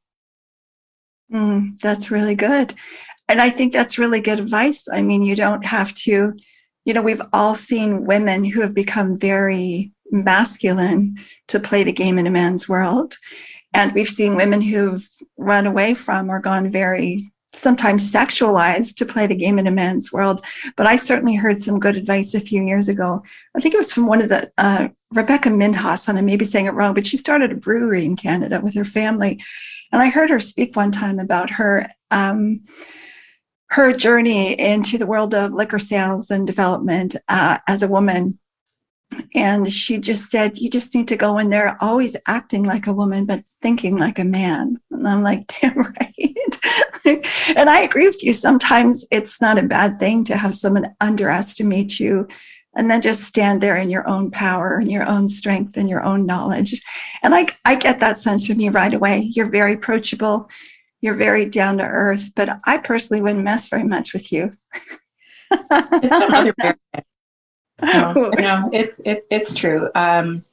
Mm, 1.33 1.79
that's 1.81 2.11
really 2.11 2.35
good. 2.35 2.75
And 3.29 3.41
I 3.41 3.51
think 3.51 3.73
that's 3.73 3.99
really 3.99 4.21
good 4.21 4.41
advice. 4.41 4.89
I 4.93 5.01
mean, 5.01 5.23
you 5.23 5.35
don't 5.35 5.65
have 5.65 5.95
to, 5.95 6.35
you 6.85 6.95
know, 6.95 7.03
we've 7.03 7.23
all 7.33 7.55
seen 7.55 8.05
women 8.05 8.45
who 8.45 8.61
have 8.61 8.75
become 8.75 9.19
very 9.19 9.93
masculine 10.11 11.17
to 11.49 11.59
play 11.59 11.85
the 11.85 11.93
game 11.93 12.19
in 12.19 12.27
a 12.27 12.31
man's 12.31 12.69
world. 12.69 13.15
And 13.73 13.93
we've 13.93 14.09
seen 14.09 14.37
women 14.37 14.61
who've 14.61 15.09
run 15.39 15.67
away 15.67 15.95
from 15.95 16.29
or 16.29 16.41
gone 16.41 16.71
very 16.71 17.32
sometimes 17.54 18.12
sexualized 18.12 18.97
to 18.97 19.06
play 19.06 19.26
the 19.26 19.35
game 19.35 19.59
in 19.59 19.66
a 19.66 19.71
man's 19.71 20.12
world. 20.12 20.44
But 20.76 20.87
I 20.87 20.97
certainly 20.97 21.35
heard 21.35 21.61
some 21.61 21.78
good 21.78 21.97
advice 21.97 22.35
a 22.35 22.40
few 22.40 22.64
years 22.64 22.88
ago. 22.88 23.23
I 23.54 23.61
think 23.61 23.75
it 23.75 23.78
was 23.78 23.92
from 23.92 24.06
one 24.06 24.23
of 24.23 24.28
the 24.28 24.50
uh, 24.59 24.88
Rebecca 25.12 25.50
Minhas, 25.50 26.09
and 26.09 26.18
I 26.18 26.23
may 26.23 26.37
be 26.37 26.44
saying 26.44 26.66
it 26.66 26.75
wrong, 26.75 26.94
but 26.94 27.06
she 27.06 27.16
started 27.16 27.52
a 27.52 27.56
brewery 27.56 28.04
in 28.04 28.16
Canada 28.16 28.61
with 28.61 28.75
her 28.75 28.85
family. 28.85 29.42
And 29.90 30.00
I 30.00 30.09
heard 30.09 30.30
her 30.30 30.38
speak 30.38 30.75
one 30.75 30.90
time 30.90 31.18
about 31.18 31.50
her 31.50 31.90
um, 32.11 32.62
her 33.73 33.92
journey 33.92 34.59
into 34.59 34.99
the 34.99 35.06
world 35.06 35.32
of 35.35 35.52
liquor 35.52 35.78
sales 35.78 36.30
and 36.30 36.47
development 36.47 37.16
uh, 37.28 37.59
as 37.66 37.82
a 37.82 37.88
woman. 37.88 38.38
And 39.35 39.73
she 39.73 39.99
just 39.99 40.31
said, 40.31 40.59
You 40.59 40.71
just 40.71 40.95
need 40.95 41.09
to 41.09 41.16
go 41.16 41.38
in 41.38 41.50
there 41.50 41.76
always 41.81 42.16
acting 42.26 42.64
like 42.64 42.87
a 42.87 42.92
woman, 42.92 43.26
but 43.26 43.45
thinking 43.61 43.97
like 43.97 44.19
a 44.19 44.25
man. 44.25 44.78
And 44.90 45.09
I'm 45.09 45.23
like, 45.23 45.47
Damn 45.61 45.78
right. 45.78 46.47
and 47.57 47.71
I 47.71 47.81
agree 47.81 48.07
with 48.07 48.23
you. 48.23 48.33
Sometimes 48.33 49.07
it's 49.11 49.40
not 49.40 49.59
a 49.59 49.62
bad 49.62 49.99
thing 49.99 50.25
to 50.25 50.37
have 50.37 50.54
someone 50.54 50.95
underestimate 51.00 51.99
you 51.99 52.28
and 52.75 52.90
then 52.90 53.02
just 53.02 53.25
stand 53.25 53.61
there 53.61 53.76
in 53.76 53.90
your 53.90 54.09
own 54.09 54.31
power 54.31 54.76
and 54.76 54.90
your 54.90 55.07
own 55.07 55.28
strength 55.28 55.76
and 55.76 55.88
your 55.88 56.02
own 56.02 56.25
knowledge. 56.25 56.81
And 57.23 57.35
I, 57.35 57.47
I 57.64 57.75
get 57.75 58.00
that 58.00 58.19
sense 58.19 58.47
from 58.47 58.61
you 58.61 58.71
right 58.71 58.95
away. 58.95 59.31
You're 59.35 59.50
very 59.50 59.75
approachable. 59.75 60.49
You're 61.00 61.14
very 61.14 61.45
down 61.45 61.78
to 61.78 61.85
earth, 61.85 62.31
but 62.35 62.59
I 62.64 62.78
personally 62.78 63.21
wouldn't 63.21 63.45
mess 63.45 63.69
very 63.69 63.85
much 63.85 64.12
with 64.12 64.33
you. 64.33 64.52
it's 65.71 67.02
no, 67.83 68.31
no, 68.38 68.71
it's 68.73 69.00
it, 69.05 69.25
it's 69.31 69.55
true. 69.55 69.91
Um, 69.95 70.45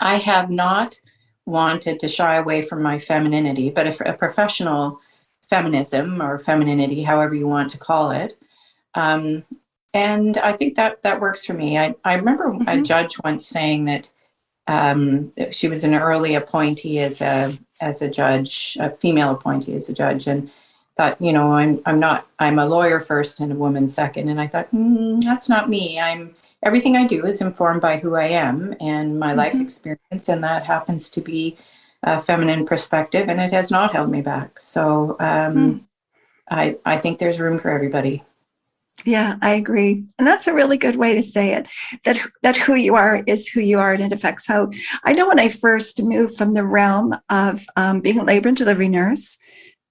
I 0.00 0.16
have 0.16 0.50
not 0.50 1.00
wanted 1.46 1.98
to 2.00 2.08
shy 2.08 2.36
away 2.36 2.62
from 2.62 2.82
my 2.82 2.98
femininity, 2.98 3.70
but 3.70 3.86
if 3.86 4.00
a 4.00 4.12
professional 4.12 5.00
feminism 5.48 6.22
or 6.22 6.38
femininity, 6.38 7.02
however 7.02 7.34
you 7.34 7.48
want 7.48 7.70
to 7.70 7.78
call 7.78 8.12
it, 8.12 8.34
um, 8.94 9.44
and 9.92 10.38
I 10.38 10.52
think 10.52 10.76
that 10.76 11.02
that 11.02 11.20
works 11.20 11.44
for 11.44 11.54
me. 11.54 11.76
I, 11.78 11.94
I 12.04 12.14
remember 12.14 12.50
mm-hmm. 12.50 12.68
a 12.68 12.82
judge 12.82 13.16
once 13.24 13.46
saying 13.46 13.86
that 13.86 14.10
um, 14.66 15.32
she 15.50 15.68
was 15.68 15.82
an 15.82 15.94
early 15.94 16.34
appointee 16.34 17.00
as 17.00 17.20
a 17.20 17.52
as 17.80 18.02
a 18.02 18.08
judge, 18.08 18.76
a 18.78 18.90
female 18.90 19.32
appointee 19.32 19.74
as 19.74 19.88
a 19.88 19.92
judge, 19.92 20.26
and 20.28 20.50
thought, 20.96 21.20
you 21.20 21.32
know, 21.32 21.52
I'm 21.54 21.80
I'm 21.86 21.98
not 21.98 22.28
I'm 22.38 22.58
a 22.58 22.66
lawyer 22.66 23.00
first 23.00 23.40
and 23.40 23.50
a 23.50 23.56
woman 23.56 23.88
second, 23.88 24.28
and 24.28 24.40
I 24.40 24.46
thought 24.46 24.70
mm, 24.72 25.20
that's 25.22 25.48
not 25.48 25.68
me. 25.68 25.98
I'm 25.98 26.34
everything 26.62 26.96
I 26.96 27.06
do 27.06 27.24
is 27.24 27.40
informed 27.40 27.80
by 27.80 27.98
who 27.98 28.14
I 28.14 28.26
am 28.26 28.74
and 28.80 29.18
my 29.18 29.28
mm-hmm. 29.28 29.38
life 29.38 29.60
experience, 29.60 30.28
and 30.28 30.42
that 30.44 30.64
happens 30.64 31.10
to 31.10 31.20
be 31.20 31.56
a 32.02 32.20
feminine 32.20 32.64
perspective, 32.66 33.28
and 33.28 33.40
it 33.40 33.52
has 33.52 33.70
not 33.70 33.92
held 33.92 34.10
me 34.10 34.22
back. 34.22 34.58
So 34.60 35.16
um, 35.20 35.56
mm. 35.56 35.84
I 36.50 36.76
I 36.84 36.98
think 36.98 37.18
there's 37.18 37.40
room 37.40 37.58
for 37.58 37.70
everybody. 37.70 38.24
Yeah, 39.04 39.36
I 39.40 39.52
agree. 39.52 40.04
And 40.18 40.26
that's 40.26 40.46
a 40.46 40.54
really 40.54 40.76
good 40.76 40.96
way 40.96 41.14
to 41.14 41.22
say 41.22 41.54
it. 41.54 41.66
That 42.04 42.18
that 42.42 42.56
who 42.56 42.74
you 42.74 42.94
are 42.96 43.22
is 43.26 43.48
who 43.48 43.60
you 43.60 43.78
are 43.78 43.92
and 43.92 44.02
it 44.02 44.12
affects 44.12 44.46
how 44.46 44.70
I 45.04 45.12
know 45.12 45.28
when 45.28 45.40
I 45.40 45.48
first 45.48 46.02
moved 46.02 46.36
from 46.36 46.52
the 46.52 46.66
realm 46.66 47.14
of 47.28 47.64
um, 47.76 48.00
being 48.00 48.18
a 48.18 48.24
labor 48.24 48.48
and 48.48 48.56
delivery 48.56 48.88
nurse 48.88 49.38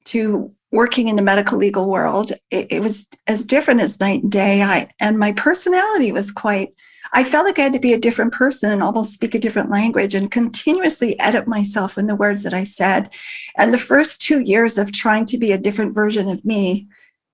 to 0.06 0.54
working 0.72 1.08
in 1.08 1.16
the 1.16 1.22
medical 1.22 1.58
legal 1.58 1.88
world, 1.88 2.32
it, 2.52 2.68
it 2.70 2.82
was 2.82 3.08
as 3.28 3.44
different 3.44 3.82
as 3.82 4.00
night 4.00 4.24
and 4.24 4.32
day. 4.32 4.62
I 4.62 4.90
and 5.00 5.18
my 5.18 5.32
personality 5.34 6.12
was 6.12 6.32
quite 6.32 6.74
I 7.12 7.24
felt 7.24 7.46
like 7.46 7.58
I 7.58 7.64
had 7.64 7.74
to 7.74 7.80
be 7.80 7.94
a 7.94 8.00
different 8.00 8.34
person 8.34 8.72
and 8.72 8.84
almost 8.84 9.14
speak 9.14 9.34
a 9.34 9.40
different 9.40 9.72
language 9.72 10.14
and 10.14 10.30
continuously 10.30 11.20
edit 11.20 11.48
myself 11.48 11.98
in 11.98 12.08
the 12.08 12.16
words 12.16 12.44
that 12.44 12.54
I 12.54 12.64
said. 12.64 13.14
And 13.58 13.74
the 13.74 13.80
first 13.80 14.22
two 14.22 14.40
years 14.42 14.78
of 14.78 14.92
trying 14.92 15.26
to 15.26 15.38
be 15.38 15.52
a 15.52 15.58
different 15.58 15.96
version 15.96 16.30
of 16.30 16.46
me 16.46 16.88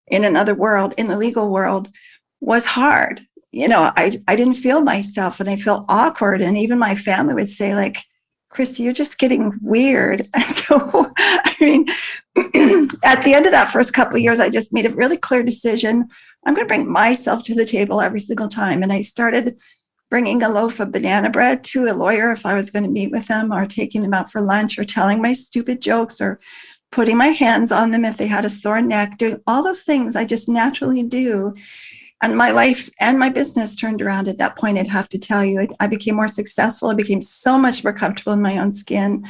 in 0.07 0.23
another 0.23 0.55
world, 0.55 0.93
in 0.97 1.07
the 1.07 1.17
legal 1.17 1.49
world, 1.49 1.89
was 2.39 2.65
hard. 2.65 3.21
You 3.51 3.67
know, 3.67 3.91
I, 3.97 4.17
I 4.27 4.35
didn't 4.35 4.55
feel 4.55 4.81
myself 4.81 5.39
and 5.39 5.49
I 5.49 5.55
felt 5.55 5.85
awkward. 5.89 6.41
And 6.41 6.57
even 6.57 6.79
my 6.79 6.95
family 6.95 7.33
would 7.33 7.49
say, 7.49 7.75
like, 7.75 7.97
Christy, 8.55 8.83
you're 8.83 8.93
just 8.93 9.17
getting 9.17 9.51
weird. 9.61 10.27
And 10.33 10.43
so, 10.45 11.11
I 11.17 11.55
mean, 11.59 11.85
at 13.03 13.23
the 13.23 13.33
end 13.33 13.45
of 13.45 13.51
that 13.51 13.71
first 13.71 13.93
couple 13.93 14.15
of 14.15 14.21
years, 14.21 14.39
I 14.39 14.49
just 14.49 14.71
made 14.71 14.85
a 14.85 14.95
really 14.95 15.17
clear 15.17 15.43
decision. 15.43 16.07
I'm 16.45 16.53
going 16.53 16.65
to 16.65 16.73
bring 16.73 16.89
myself 16.89 17.43
to 17.43 17.55
the 17.55 17.65
table 17.65 18.01
every 18.01 18.21
single 18.21 18.47
time. 18.47 18.81
And 18.81 18.93
I 18.93 19.01
started 19.01 19.57
bringing 20.09 20.41
a 20.41 20.49
loaf 20.49 20.79
of 20.79 20.93
banana 20.93 21.29
bread 21.29 21.65
to 21.65 21.87
a 21.87 21.93
lawyer 21.93 22.31
if 22.31 22.45
I 22.45 22.53
was 22.53 22.69
going 22.69 22.83
to 22.83 22.89
meet 22.89 23.11
with 23.11 23.27
them, 23.27 23.51
or 23.51 23.65
taking 23.65 24.01
them 24.01 24.13
out 24.13 24.31
for 24.31 24.39
lunch, 24.39 24.79
or 24.79 24.85
telling 24.85 25.21
my 25.21 25.33
stupid 25.33 25.81
jokes, 25.81 26.21
or 26.21 26.39
putting 26.91 27.17
my 27.17 27.27
hands 27.27 27.73
on 27.73 27.91
them 27.91 28.05
if 28.05 28.15
they 28.15 28.27
had 28.27 28.45
a 28.45 28.49
sore 28.49 28.81
neck, 28.81 29.17
doing 29.17 29.41
all 29.47 29.63
those 29.63 29.83
things 29.83 30.15
I 30.15 30.23
just 30.23 30.47
naturally 30.47 31.03
do. 31.03 31.53
And 32.25 32.35
my 32.35 32.49
life 32.49 32.89
and 32.99 33.19
my 33.19 33.29
business 33.29 33.75
turned 33.75 34.01
around 34.01 34.27
at 34.27 34.39
that 34.39 34.57
point, 34.57 34.79
I'd 34.79 34.87
have 34.87 35.07
to 35.09 35.19
tell 35.19 35.45
you. 35.45 35.67
I 35.79 35.85
became 35.85 36.15
more 36.15 36.27
successful. 36.27 36.89
I 36.89 36.95
became 36.95 37.21
so 37.21 37.55
much 37.55 37.83
more 37.83 37.93
comfortable 37.93 38.33
in 38.33 38.41
my 38.41 38.57
own 38.57 38.71
skin 38.71 39.23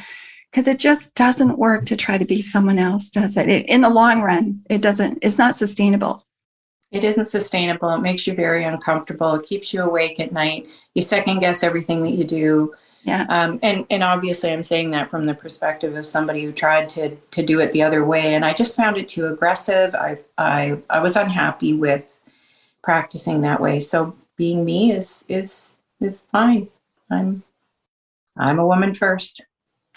because 0.50 0.66
it 0.66 0.78
just 0.78 1.14
doesn't 1.14 1.58
work 1.58 1.84
to 1.86 1.96
try 1.96 2.16
to 2.16 2.24
be 2.24 2.40
someone 2.40 2.78
else, 2.78 3.10
does 3.10 3.36
it? 3.36 3.50
it? 3.50 3.66
In 3.68 3.82
the 3.82 3.90
long 3.90 4.22
run, 4.22 4.62
it 4.70 4.80
doesn't, 4.80 5.18
it's 5.20 5.36
not 5.36 5.56
sustainable. 5.56 6.24
It 6.90 7.04
isn't 7.04 7.26
sustainable. 7.26 7.90
It 7.90 8.00
makes 8.00 8.26
you 8.26 8.34
very 8.34 8.64
uncomfortable. 8.64 9.34
It 9.34 9.46
keeps 9.46 9.74
you 9.74 9.82
awake 9.82 10.18
at 10.18 10.32
night. 10.32 10.66
You 10.94 11.02
second 11.02 11.40
guess 11.40 11.62
everything 11.62 12.02
that 12.04 12.12
you 12.12 12.24
do. 12.24 12.74
Yeah. 13.04 13.26
Um, 13.28 13.58
and 13.62 13.86
and 13.90 14.02
obviously, 14.02 14.50
I'm 14.50 14.62
saying 14.62 14.92
that 14.92 15.10
from 15.10 15.26
the 15.26 15.34
perspective 15.34 15.96
of 15.96 16.06
somebody 16.06 16.42
who 16.44 16.50
tried 16.50 16.88
to 16.90 17.14
to 17.14 17.44
do 17.44 17.60
it 17.60 17.72
the 17.72 17.82
other 17.82 18.04
way, 18.04 18.34
and 18.34 18.44
I 18.44 18.52
just 18.52 18.76
found 18.76 18.96
it 18.96 19.06
too 19.06 19.26
aggressive. 19.26 19.94
I 19.94 20.18
I 20.38 20.78
I 20.90 20.98
was 21.00 21.14
unhappy 21.14 21.72
with 21.74 22.15
practicing 22.86 23.40
that 23.40 23.60
way. 23.60 23.80
So 23.80 24.16
being 24.36 24.64
me 24.64 24.92
is 24.92 25.24
is 25.28 25.76
is 26.00 26.22
fine. 26.32 26.68
I'm 27.10 27.42
I'm 28.38 28.58
a 28.60 28.66
woman 28.66 28.94
first. 28.94 29.44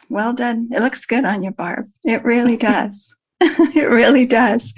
Well 0.09 0.33
done. 0.33 0.69
It 0.73 0.81
looks 0.81 1.05
good 1.05 1.23
on 1.23 1.43
you, 1.43 1.51
Barb. 1.51 1.87
It 2.03 2.25
really 2.25 2.57
does. 2.57 3.15
it 3.41 3.89
really 3.89 4.25
does. 4.25 4.73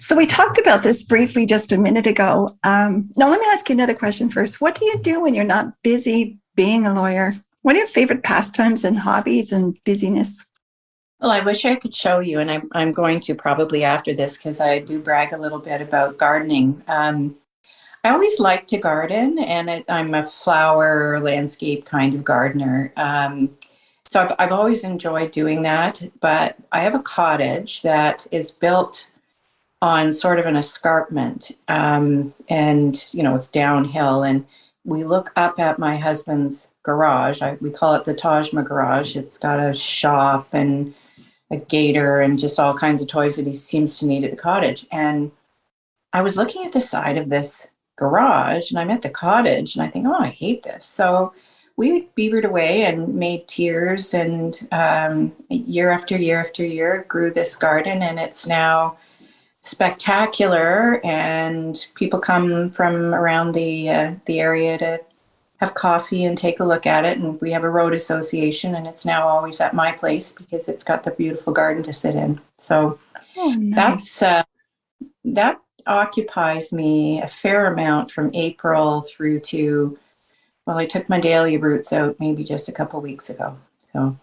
So 0.00 0.14
we 0.14 0.26
talked 0.26 0.58
about 0.58 0.84
this 0.84 1.02
briefly 1.02 1.44
just 1.44 1.72
a 1.72 1.76
minute 1.76 2.06
ago. 2.06 2.56
Um, 2.62 3.10
now 3.16 3.28
let 3.28 3.40
me 3.40 3.46
ask 3.48 3.68
you 3.68 3.74
another 3.74 3.94
question 3.94 4.30
first. 4.30 4.60
What 4.60 4.76
do 4.76 4.84
you 4.84 4.98
do 5.00 5.20
when 5.20 5.34
you're 5.34 5.44
not 5.44 5.72
busy 5.82 6.38
being 6.54 6.86
a 6.86 6.94
lawyer? 6.94 7.34
What 7.62 7.74
are 7.74 7.80
your 7.80 7.88
favorite 7.88 8.22
pastimes 8.22 8.84
and 8.84 8.96
hobbies 8.96 9.50
and 9.50 9.76
busyness? 9.84 10.46
Well, 11.20 11.32
I 11.32 11.40
wish 11.40 11.64
I 11.64 11.76
could 11.76 11.94
show 11.94 12.20
you, 12.20 12.38
and 12.40 12.50
I'm, 12.50 12.68
I'm 12.72 12.92
going 12.92 13.20
to 13.20 13.34
probably 13.34 13.82
after 13.82 14.14
this 14.14 14.36
because 14.36 14.60
I 14.60 14.78
do 14.78 15.00
brag 15.00 15.32
a 15.32 15.38
little 15.38 15.58
bit 15.58 15.80
about 15.80 16.18
gardening. 16.18 16.82
Um, 16.86 17.34
I 18.06 18.10
always 18.10 18.38
like 18.38 18.68
to 18.68 18.78
garden, 18.78 19.40
and 19.40 19.68
it, 19.68 19.84
I'm 19.88 20.14
a 20.14 20.22
flower 20.22 21.18
landscape 21.18 21.86
kind 21.86 22.14
of 22.14 22.22
gardener. 22.22 22.92
Um, 22.96 23.58
so 24.08 24.22
I've, 24.22 24.32
I've 24.38 24.52
always 24.52 24.84
enjoyed 24.84 25.32
doing 25.32 25.62
that. 25.62 26.08
But 26.20 26.54
I 26.70 26.82
have 26.82 26.94
a 26.94 27.02
cottage 27.02 27.82
that 27.82 28.24
is 28.30 28.52
built 28.52 29.10
on 29.82 30.12
sort 30.12 30.38
of 30.38 30.46
an 30.46 30.54
escarpment, 30.54 31.50
um, 31.66 32.32
and 32.48 33.12
you 33.12 33.24
know 33.24 33.34
it's 33.34 33.48
downhill, 33.48 34.22
and 34.22 34.46
we 34.84 35.02
look 35.02 35.32
up 35.34 35.58
at 35.58 35.80
my 35.80 35.96
husband's 35.96 36.70
garage. 36.84 37.42
I, 37.42 37.54
we 37.60 37.70
call 37.70 37.96
it 37.96 38.04
the 38.04 38.14
Tajma 38.14 38.64
garage. 38.64 39.16
It's 39.16 39.36
got 39.36 39.58
a 39.58 39.74
shop 39.74 40.50
and 40.52 40.94
a 41.50 41.56
gator 41.56 42.20
and 42.20 42.38
just 42.38 42.60
all 42.60 42.78
kinds 42.78 43.02
of 43.02 43.08
toys 43.08 43.34
that 43.34 43.48
he 43.48 43.52
seems 43.52 43.98
to 43.98 44.06
need 44.06 44.22
at 44.22 44.30
the 44.30 44.36
cottage. 44.36 44.86
And 44.92 45.32
I 46.12 46.22
was 46.22 46.36
looking 46.36 46.64
at 46.64 46.72
the 46.72 46.80
side 46.80 47.18
of 47.18 47.30
this 47.30 47.66
garage 47.96 48.70
and 48.70 48.78
I'm 48.78 48.90
at 48.90 49.02
the 49.02 49.10
cottage 49.10 49.74
and 49.74 49.82
I 49.82 49.88
think, 49.88 50.06
oh, 50.06 50.14
I 50.14 50.28
hate 50.28 50.62
this. 50.62 50.84
So 50.84 51.32
we 51.76 52.08
beavered 52.14 52.44
away 52.44 52.84
and 52.84 53.14
made 53.14 53.46
tiers 53.48 54.14
and 54.14 54.66
um, 54.72 55.32
year 55.48 55.90
after 55.90 56.16
year 56.16 56.40
after 56.40 56.64
year 56.64 57.04
grew 57.08 57.30
this 57.30 57.56
garden 57.56 58.02
and 58.02 58.18
it's 58.18 58.46
now 58.46 58.96
spectacular 59.60 61.04
and 61.04 61.88
people 61.94 62.18
come 62.18 62.70
from 62.70 63.14
around 63.14 63.52
the 63.52 63.90
uh, 63.90 64.14
the 64.26 64.40
area 64.40 64.78
to 64.78 65.00
have 65.58 65.74
coffee 65.74 66.24
and 66.24 66.38
take 66.38 66.60
a 66.60 66.64
look 66.64 66.86
at 66.86 67.04
it 67.04 67.18
and 67.18 67.40
we 67.40 67.50
have 67.50 67.64
a 67.64 67.70
road 67.70 67.92
association 67.92 68.74
and 68.74 68.86
it's 68.86 69.04
now 69.04 69.26
always 69.26 69.60
at 69.60 69.74
my 69.74 69.90
place 69.90 70.32
because 70.32 70.68
it's 70.68 70.84
got 70.84 71.02
the 71.02 71.10
beautiful 71.12 71.52
garden 71.52 71.82
to 71.82 71.92
sit 71.92 72.14
in 72.14 72.40
so 72.58 72.98
oh, 73.36 73.50
nice. 73.58 73.74
that's 73.74 74.22
uh, 74.22 74.42
that 75.24 75.60
occupies 75.86 76.72
me 76.72 77.20
a 77.22 77.26
fair 77.26 77.72
amount 77.72 78.10
from 78.10 78.30
april 78.34 79.00
through 79.00 79.40
to 79.40 79.98
well 80.66 80.78
i 80.78 80.86
took 80.86 81.08
my 81.08 81.20
dahlia 81.20 81.58
roots 81.58 81.92
out 81.92 82.16
maybe 82.18 82.44
just 82.44 82.68
a 82.68 82.72
couple 82.72 83.00
weeks 83.00 83.30
ago 83.30 83.56
so 83.92 84.16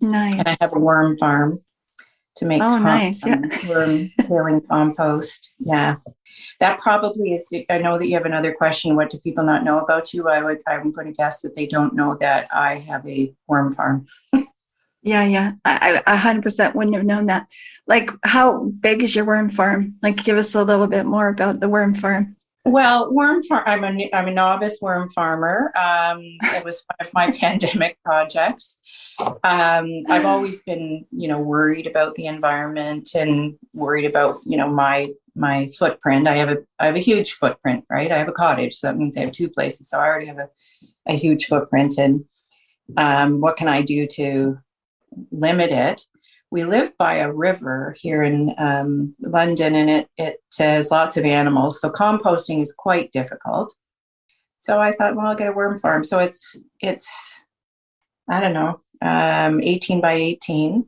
nice 0.00 0.34
and 0.34 0.48
i 0.48 0.56
have 0.60 0.74
a 0.74 0.78
worm 0.78 1.16
farm 1.18 1.60
to 2.40 2.46
make 2.46 2.62
oh, 2.62 2.78
nice. 2.78 3.24
yeah. 3.26 3.42
worm 3.68 4.10
killing 4.26 4.60
compost. 4.62 5.54
Yeah. 5.58 5.96
That 6.58 6.78
probably 6.80 7.34
is 7.34 7.52
I 7.68 7.78
know 7.78 7.98
that 7.98 8.08
you 8.08 8.14
have 8.14 8.24
another 8.24 8.54
question. 8.54 8.96
What 8.96 9.10
do 9.10 9.18
people 9.18 9.44
not 9.44 9.62
know 9.62 9.78
about 9.80 10.14
you? 10.14 10.28
I 10.28 10.42
would 10.42 10.60
I'm 10.66 10.90
going 10.90 11.06
to 11.06 11.12
guess 11.12 11.42
that 11.42 11.54
they 11.54 11.66
don't 11.66 11.94
know 11.94 12.16
that 12.20 12.48
I 12.52 12.78
have 12.78 13.06
a 13.06 13.34
worm 13.46 13.72
farm. 13.72 14.06
yeah, 15.02 15.24
yeah. 15.24 15.52
I 15.64 16.02
a 16.06 16.16
hundred 16.16 16.42
percent 16.42 16.74
wouldn't 16.74 16.96
have 16.96 17.06
known 17.06 17.26
that. 17.26 17.46
Like 17.86 18.10
how 18.22 18.64
big 18.64 19.02
is 19.02 19.14
your 19.14 19.24
worm 19.24 19.50
farm? 19.50 19.96
Like 20.02 20.22
give 20.22 20.36
us 20.36 20.54
a 20.54 20.62
little 20.62 20.86
bit 20.86 21.06
more 21.06 21.28
about 21.28 21.60
the 21.60 21.68
worm 21.68 21.94
farm. 21.94 22.36
Well, 22.66 23.12
worm 23.12 23.42
farm. 23.42 23.64
I'm 23.66 23.84
a 23.84 24.10
I'm 24.12 24.28
a 24.28 24.32
novice 24.32 24.78
worm 24.82 25.08
farmer. 25.08 25.72
Um, 25.76 26.20
it 26.42 26.64
was 26.64 26.84
one 26.86 27.08
of 27.08 27.14
my 27.14 27.30
pandemic 27.38 27.96
projects. 28.04 28.76
Um, 29.18 30.02
I've 30.08 30.26
always 30.26 30.62
been, 30.62 31.06
you 31.10 31.28
know, 31.28 31.40
worried 31.40 31.86
about 31.86 32.14
the 32.16 32.26
environment 32.26 33.08
and 33.14 33.58
worried 33.72 34.04
about, 34.04 34.40
you 34.44 34.58
know, 34.58 34.68
my 34.68 35.10
my 35.34 35.70
footprint. 35.78 36.28
I 36.28 36.36
have 36.36 36.50
a 36.50 36.58
I 36.78 36.86
have 36.86 36.96
a 36.96 37.00
huge 37.00 37.32
footprint, 37.32 37.84
right? 37.88 38.12
I 38.12 38.18
have 38.18 38.28
a 38.28 38.32
cottage, 38.32 38.74
so 38.74 38.88
that 38.88 38.98
means 38.98 39.16
I 39.16 39.20
have 39.20 39.32
two 39.32 39.48
places. 39.48 39.88
So 39.88 39.98
I 39.98 40.06
already 40.06 40.26
have 40.26 40.38
a, 40.38 40.48
a 41.06 41.16
huge 41.16 41.46
footprint. 41.46 41.96
And 41.96 42.26
um, 42.98 43.40
what 43.40 43.56
can 43.56 43.68
I 43.68 43.80
do 43.80 44.06
to 44.06 44.58
limit 45.30 45.70
it? 45.70 46.02
we 46.50 46.64
live 46.64 46.96
by 46.98 47.14
a 47.14 47.32
river 47.32 47.94
here 47.98 48.22
in 48.22 48.54
um, 48.58 49.12
London, 49.20 49.74
and 49.74 49.88
it 49.88 50.08
it 50.16 50.40
has 50.58 50.90
lots 50.90 51.16
of 51.16 51.24
animals. 51.24 51.80
So 51.80 51.90
composting 51.90 52.62
is 52.62 52.72
quite 52.72 53.12
difficult. 53.12 53.74
So 54.58 54.80
I 54.80 54.92
thought, 54.92 55.16
well, 55.16 55.26
I'll 55.26 55.36
get 55.36 55.48
a 55.48 55.52
worm 55.52 55.78
farm. 55.78 56.04
So 56.04 56.18
it's 56.18 56.58
it's 56.80 57.40
I 58.28 58.40
don't 58.40 58.52
know, 58.52 58.80
um, 59.02 59.60
18 59.62 60.00
by 60.00 60.12
18 60.12 60.86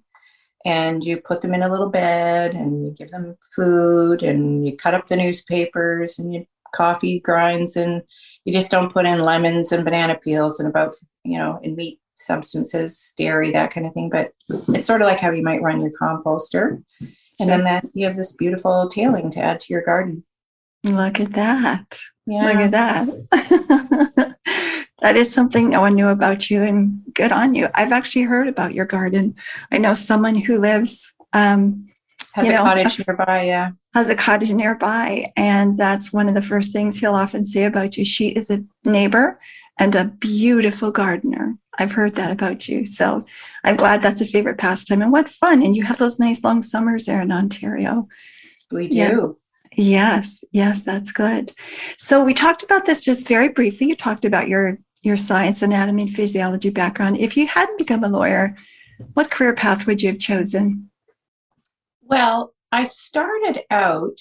and 0.64 1.04
you 1.04 1.16
put 1.16 1.40
them 1.40 1.54
in 1.54 1.62
a 1.62 1.68
little 1.68 1.88
bed 1.88 2.54
and 2.54 2.84
you 2.84 2.92
give 2.92 3.10
them 3.10 3.36
food 3.56 4.22
and 4.22 4.64
you 4.64 4.76
cut 4.76 4.94
up 4.94 5.08
the 5.08 5.16
newspapers 5.16 6.20
and 6.20 6.32
you 6.32 6.46
coffee 6.72 7.18
grinds 7.20 7.76
and 7.76 8.02
you 8.44 8.52
just 8.52 8.70
don't 8.70 8.92
put 8.92 9.04
in 9.06 9.18
lemons 9.18 9.72
and 9.72 9.84
banana 9.84 10.14
peels 10.14 10.60
and 10.60 10.68
about 10.68 10.94
you 11.24 11.36
know 11.36 11.58
and 11.64 11.76
meat 11.76 12.00
substances 12.26 13.12
dairy 13.16 13.50
that 13.52 13.72
kind 13.72 13.86
of 13.86 13.92
thing 13.92 14.08
but 14.08 14.32
it's 14.68 14.86
sort 14.86 15.02
of 15.02 15.06
like 15.06 15.20
how 15.20 15.30
you 15.30 15.42
might 15.42 15.62
run 15.62 15.80
your 15.80 15.90
composter. 16.00 16.82
And 17.40 17.50
then 17.50 17.64
that 17.64 17.84
you 17.92 18.06
have 18.06 18.16
this 18.16 18.32
beautiful 18.36 18.88
tailing 18.88 19.30
to 19.32 19.40
add 19.40 19.58
to 19.60 19.72
your 19.72 19.82
garden. 19.82 20.22
Look 20.84 21.18
at 21.18 21.32
that. 21.32 21.98
Yeah. 22.26 22.42
look 22.42 22.56
at 22.56 22.70
that. 22.70 24.36
That 25.02 25.16
is 25.16 25.34
something 25.34 25.68
no 25.68 25.80
one 25.80 25.96
knew 25.96 26.08
about 26.08 26.48
you 26.48 26.62
and 26.62 27.02
good 27.12 27.32
on 27.32 27.56
you. 27.56 27.68
I've 27.74 27.90
actually 27.90 28.22
heard 28.22 28.46
about 28.46 28.72
your 28.72 28.86
garden. 28.86 29.34
I 29.72 29.78
know 29.78 29.94
someone 29.94 30.36
who 30.36 30.60
lives 30.60 31.12
um, 31.32 31.88
has 32.34 32.48
a 32.48 32.52
know, 32.52 32.62
cottage 32.62 33.04
nearby 33.04 33.42
yeah. 33.42 33.72
has 33.94 34.08
a 34.08 34.14
cottage 34.14 34.52
nearby 34.52 35.26
and 35.36 35.76
that's 35.76 36.12
one 36.12 36.28
of 36.28 36.34
the 36.34 36.40
first 36.40 36.72
things 36.72 36.98
he'll 36.98 37.16
often 37.16 37.44
say 37.44 37.64
about 37.64 37.96
you. 37.96 38.04
She 38.04 38.28
is 38.28 38.48
a 38.48 38.62
neighbor 38.84 39.38
and 39.78 39.94
a 39.94 40.04
beautiful 40.04 40.90
gardener 40.90 41.56
i've 41.78 41.92
heard 41.92 42.14
that 42.14 42.30
about 42.30 42.68
you 42.68 42.84
so 42.84 43.24
i'm 43.64 43.76
glad 43.76 44.02
that's 44.02 44.20
a 44.20 44.26
favorite 44.26 44.58
pastime 44.58 45.02
and 45.02 45.12
what 45.12 45.28
fun 45.28 45.62
and 45.62 45.76
you 45.76 45.82
have 45.84 45.98
those 45.98 46.18
nice 46.18 46.44
long 46.44 46.62
summers 46.62 47.06
there 47.06 47.20
in 47.20 47.32
ontario 47.32 48.06
we 48.70 48.88
do 48.88 48.98
yeah. 48.98 49.22
Yes, 49.74 50.44
yes, 50.52 50.82
that's 50.82 51.12
good. 51.12 51.52
So 51.96 52.22
we 52.22 52.34
talked 52.34 52.62
about 52.62 52.84
this 52.84 53.04
just 53.04 53.26
very 53.26 53.48
briefly. 53.48 53.86
You 53.88 53.96
talked 53.96 54.24
about 54.24 54.48
your 54.48 54.78
your 55.02 55.16
science, 55.16 55.62
anatomy, 55.62 56.02
and 56.02 56.10
physiology 56.10 56.70
background. 56.70 57.18
If 57.18 57.36
you 57.36 57.46
hadn't 57.46 57.78
become 57.78 58.04
a 58.04 58.08
lawyer, 58.08 58.56
what 59.14 59.30
career 59.30 59.52
path 59.52 59.86
would 59.86 60.02
you 60.02 60.10
have 60.10 60.18
chosen? 60.18 60.90
Well, 62.02 62.54
I 62.70 62.84
started 62.84 63.62
out, 63.70 64.18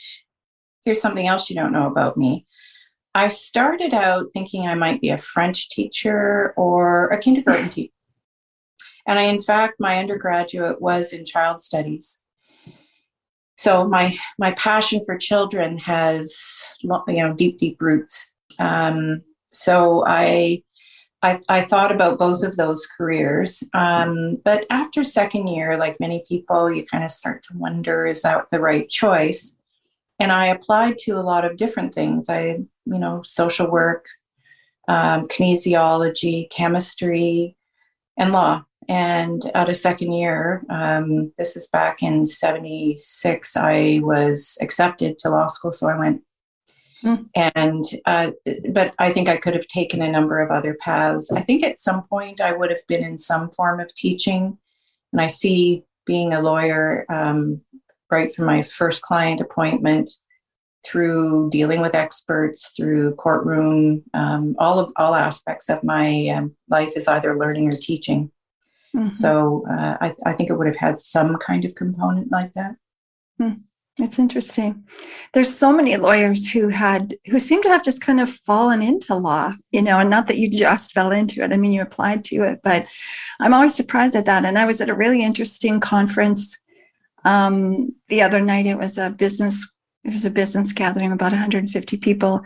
here's 0.83 1.01
something 1.01 1.27
else 1.27 1.49
you 1.49 1.55
don't 1.55 1.71
know 1.71 1.85
about 1.85 2.17
me. 2.17 2.47
I 3.13 3.27
started 3.27 3.93
out 3.93 4.27
thinking 4.33 4.67
I 4.67 4.75
might 4.75 5.01
be 5.01 5.09
a 5.09 5.17
French 5.17 5.69
teacher 5.69 6.53
or 6.55 7.07
a 7.07 7.19
kindergarten 7.19 7.69
teacher. 7.69 7.93
And 9.07 9.19
I, 9.19 9.23
in 9.23 9.41
fact, 9.41 9.79
my 9.79 9.97
undergraduate 9.97 10.81
was 10.81 11.11
in 11.11 11.25
child 11.25 11.61
studies. 11.61 12.21
So 13.57 13.87
my 13.87 14.15
my 14.39 14.51
passion 14.51 15.03
for 15.05 15.17
children 15.17 15.77
has 15.79 16.35
you 16.81 16.89
know 16.89 17.33
deep 17.33 17.59
deep 17.59 17.81
roots. 17.81 18.31
Um, 18.59 19.21
so 19.53 20.03
I 20.07 20.63
I, 21.23 21.39
I, 21.49 21.61
thought 21.61 21.91
about 21.91 22.17
both 22.17 22.43
of 22.43 22.57
those 22.57 22.87
careers. 22.97 23.63
Um, 23.75 24.37
but 24.43 24.65
after 24.71 25.03
second 25.03 25.47
year, 25.47 25.77
like 25.77 25.99
many 25.99 26.23
people, 26.27 26.73
you 26.73 26.83
kind 26.83 27.03
of 27.03 27.11
start 27.11 27.43
to 27.43 27.57
wonder 27.57 28.07
is 28.07 28.23
that 28.23 28.47
the 28.51 28.59
right 28.59 28.89
choice? 28.89 29.55
And 30.17 30.31
I 30.31 30.47
applied 30.47 30.97
to 30.99 31.19
a 31.19 31.21
lot 31.21 31.45
of 31.45 31.57
different 31.57 31.93
things. 31.93 32.29
I, 32.29 32.61
you 32.91 32.99
know, 32.99 33.21
social 33.23 33.69
work, 33.69 34.05
um, 34.87 35.27
kinesiology, 35.27 36.49
chemistry, 36.49 37.55
and 38.17 38.31
law. 38.31 38.63
And 38.89 39.41
at 39.53 39.69
a 39.69 39.75
second 39.75 40.11
year, 40.11 40.63
um, 40.69 41.31
this 41.37 41.55
is 41.55 41.67
back 41.67 42.01
in 42.01 42.25
76, 42.25 43.55
I 43.55 43.99
was 44.01 44.57
accepted 44.61 45.17
to 45.19 45.29
law 45.29 45.47
school. 45.47 45.71
So 45.71 45.87
I 45.87 45.97
went 45.97 46.21
Mm. 47.03 47.29
And, 47.33 47.83
uh, 48.05 48.31
but 48.69 48.93
I 48.99 49.11
think 49.11 49.27
I 49.27 49.37
could 49.37 49.55
have 49.55 49.67
taken 49.67 50.01
a 50.01 50.11
number 50.11 50.39
of 50.39 50.51
other 50.51 50.75
paths. 50.79 51.31
I 51.31 51.41
think 51.41 51.63
at 51.63 51.79
some 51.79 52.03
point 52.03 52.41
I 52.41 52.53
would 52.53 52.69
have 52.69 52.85
been 52.87 53.03
in 53.03 53.17
some 53.17 53.49
form 53.51 53.79
of 53.79 53.93
teaching. 53.95 54.57
And 55.11 55.21
I 55.21 55.27
see 55.27 55.83
being 56.05 56.33
a 56.33 56.41
lawyer 56.41 57.05
um, 57.09 57.61
right 58.09 58.33
from 58.35 58.45
my 58.45 58.61
first 58.61 59.01
client 59.01 59.41
appointment 59.41 60.11
through 60.85 61.49
dealing 61.51 61.81
with 61.81 61.95
experts, 61.95 62.69
through 62.75 63.15
courtroom, 63.15 64.03
um, 64.13 64.55
all 64.59 64.79
of 64.79 64.91
all 64.95 65.15
aspects 65.15 65.69
of 65.69 65.83
my 65.83 66.27
um, 66.29 66.55
life 66.69 66.93
is 66.95 67.07
either 67.07 67.37
learning 67.37 67.67
or 67.67 67.77
teaching. 67.77 68.31
Mm-hmm. 68.95 69.11
So 69.11 69.65
uh, 69.69 69.97
I, 70.01 70.15
I, 70.25 70.33
think 70.33 70.49
it 70.49 70.53
would 70.53 70.67
have 70.67 70.75
had 70.75 70.99
some 70.99 71.37
kind 71.37 71.63
of 71.63 71.75
component 71.75 72.29
like 72.29 72.53
that. 72.55 72.75
Mm. 73.39 73.61
It's 73.99 74.19
interesting. 74.19 74.85
There's 75.33 75.53
so 75.53 75.73
many 75.73 75.95
lawyers 75.97 76.49
who 76.49 76.69
had 76.69 77.15
who 77.25 77.39
seem 77.39 77.61
to 77.63 77.69
have 77.69 77.83
just 77.83 78.01
kind 78.01 78.21
of 78.21 78.29
fallen 78.29 78.81
into 78.81 79.15
law, 79.15 79.53
you 79.71 79.81
know, 79.81 79.99
and 79.99 80.09
not 80.09 80.27
that 80.27 80.37
you 80.37 80.49
just 80.49 80.93
fell 80.93 81.11
into 81.11 81.43
it. 81.43 81.51
I 81.51 81.57
mean, 81.57 81.73
you 81.73 81.81
applied 81.81 82.23
to 82.25 82.43
it, 82.43 82.61
but 82.63 82.87
I'm 83.39 83.53
always 83.53 83.75
surprised 83.75 84.15
at 84.15 84.25
that. 84.25 84.45
And 84.45 84.57
I 84.57 84.65
was 84.65 84.79
at 84.79 84.89
a 84.89 84.95
really 84.95 85.21
interesting 85.21 85.79
conference 85.81 86.57
um, 87.25 87.93
the 88.07 88.21
other 88.21 88.41
night. 88.41 88.65
It 88.65 88.77
was 88.77 88.97
a 88.97 89.09
business. 89.09 89.67
Was 90.03 90.25
a 90.25 90.31
business 90.31 90.73
gathering, 90.73 91.11
about 91.11 91.31
150 91.31 91.97
people, 91.97 92.41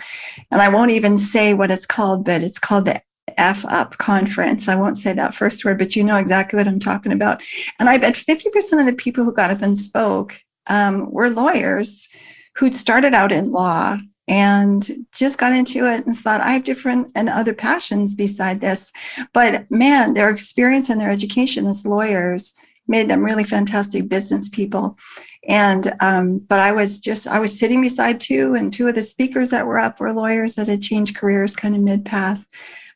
and 0.52 0.62
I 0.62 0.68
won't 0.68 0.92
even 0.92 1.18
say 1.18 1.54
what 1.54 1.72
it's 1.72 1.86
called, 1.86 2.26
but 2.26 2.44
it's 2.44 2.60
called 2.60 2.86
the 2.86 3.02
F 3.38 3.66
up 3.66 3.98
conference. 3.98 4.68
I 4.68 4.76
won't 4.76 4.98
say 4.98 5.14
that 5.14 5.36
first 5.36 5.64
word, 5.64 5.78
but 5.78 5.96
you 5.96 6.04
know 6.04 6.18
exactly 6.18 6.58
what 6.58 6.68
I'm 6.68 6.80
talking 6.80 7.12
about. 7.12 7.42
And 7.80 7.90
I 7.90 7.98
bet 7.98 8.16
50% 8.16 8.80
of 8.80 8.86
the 8.86 8.94
people 8.94 9.24
who 9.24 9.34
got 9.34 9.52
up 9.52 9.62
and 9.62 9.78
spoke 9.78 10.40
um, 10.68 11.12
were 11.12 11.30
lawyers 11.30 12.08
who'd 12.56 12.76
started 12.76 13.14
out 13.14 13.32
in 13.32 13.52
law 13.52 13.98
and 14.28 15.06
just 15.12 15.38
got 15.38 15.54
into 15.54 15.90
it 15.90 16.06
and 16.06 16.18
thought 16.18 16.42
I 16.42 16.54
have 16.54 16.64
different 16.64 17.12
and 17.16 17.30
other 17.30 17.54
passions 17.54 18.16
beside 18.16 18.62
this. 18.62 18.92
But 19.34 19.70
man, 19.70 20.14
their 20.14 20.30
experience 20.30 20.90
and 20.90 21.00
their 21.00 21.12
education 21.12 21.68
as 21.68 21.86
lawyers 21.86 22.54
made 22.88 23.10
them 23.10 23.24
really 23.24 23.44
fantastic 23.44 24.08
business 24.08 24.50
people. 24.50 24.98
And 25.48 25.94
um, 26.00 26.40
but 26.40 26.60
I 26.60 26.72
was 26.72 27.00
just 27.00 27.28
I 27.28 27.40
was 27.40 27.58
sitting 27.58 27.82
beside 27.82 28.20
two, 28.20 28.56
and 28.56 28.74
two 28.74 28.88
of 28.88 28.96
the 28.96 29.04
speakers 29.04 29.52
that 29.52 29.68
were 29.68 29.78
up 29.78 30.00
were 30.00 30.14
lawyers 30.14 30.56
that 30.56 30.68
had 30.68 30.82
changed 30.82 31.16
careers 31.16 31.56
kind 31.56 31.76
of 31.76 31.82
mid 31.82 32.04
path. 32.04 32.48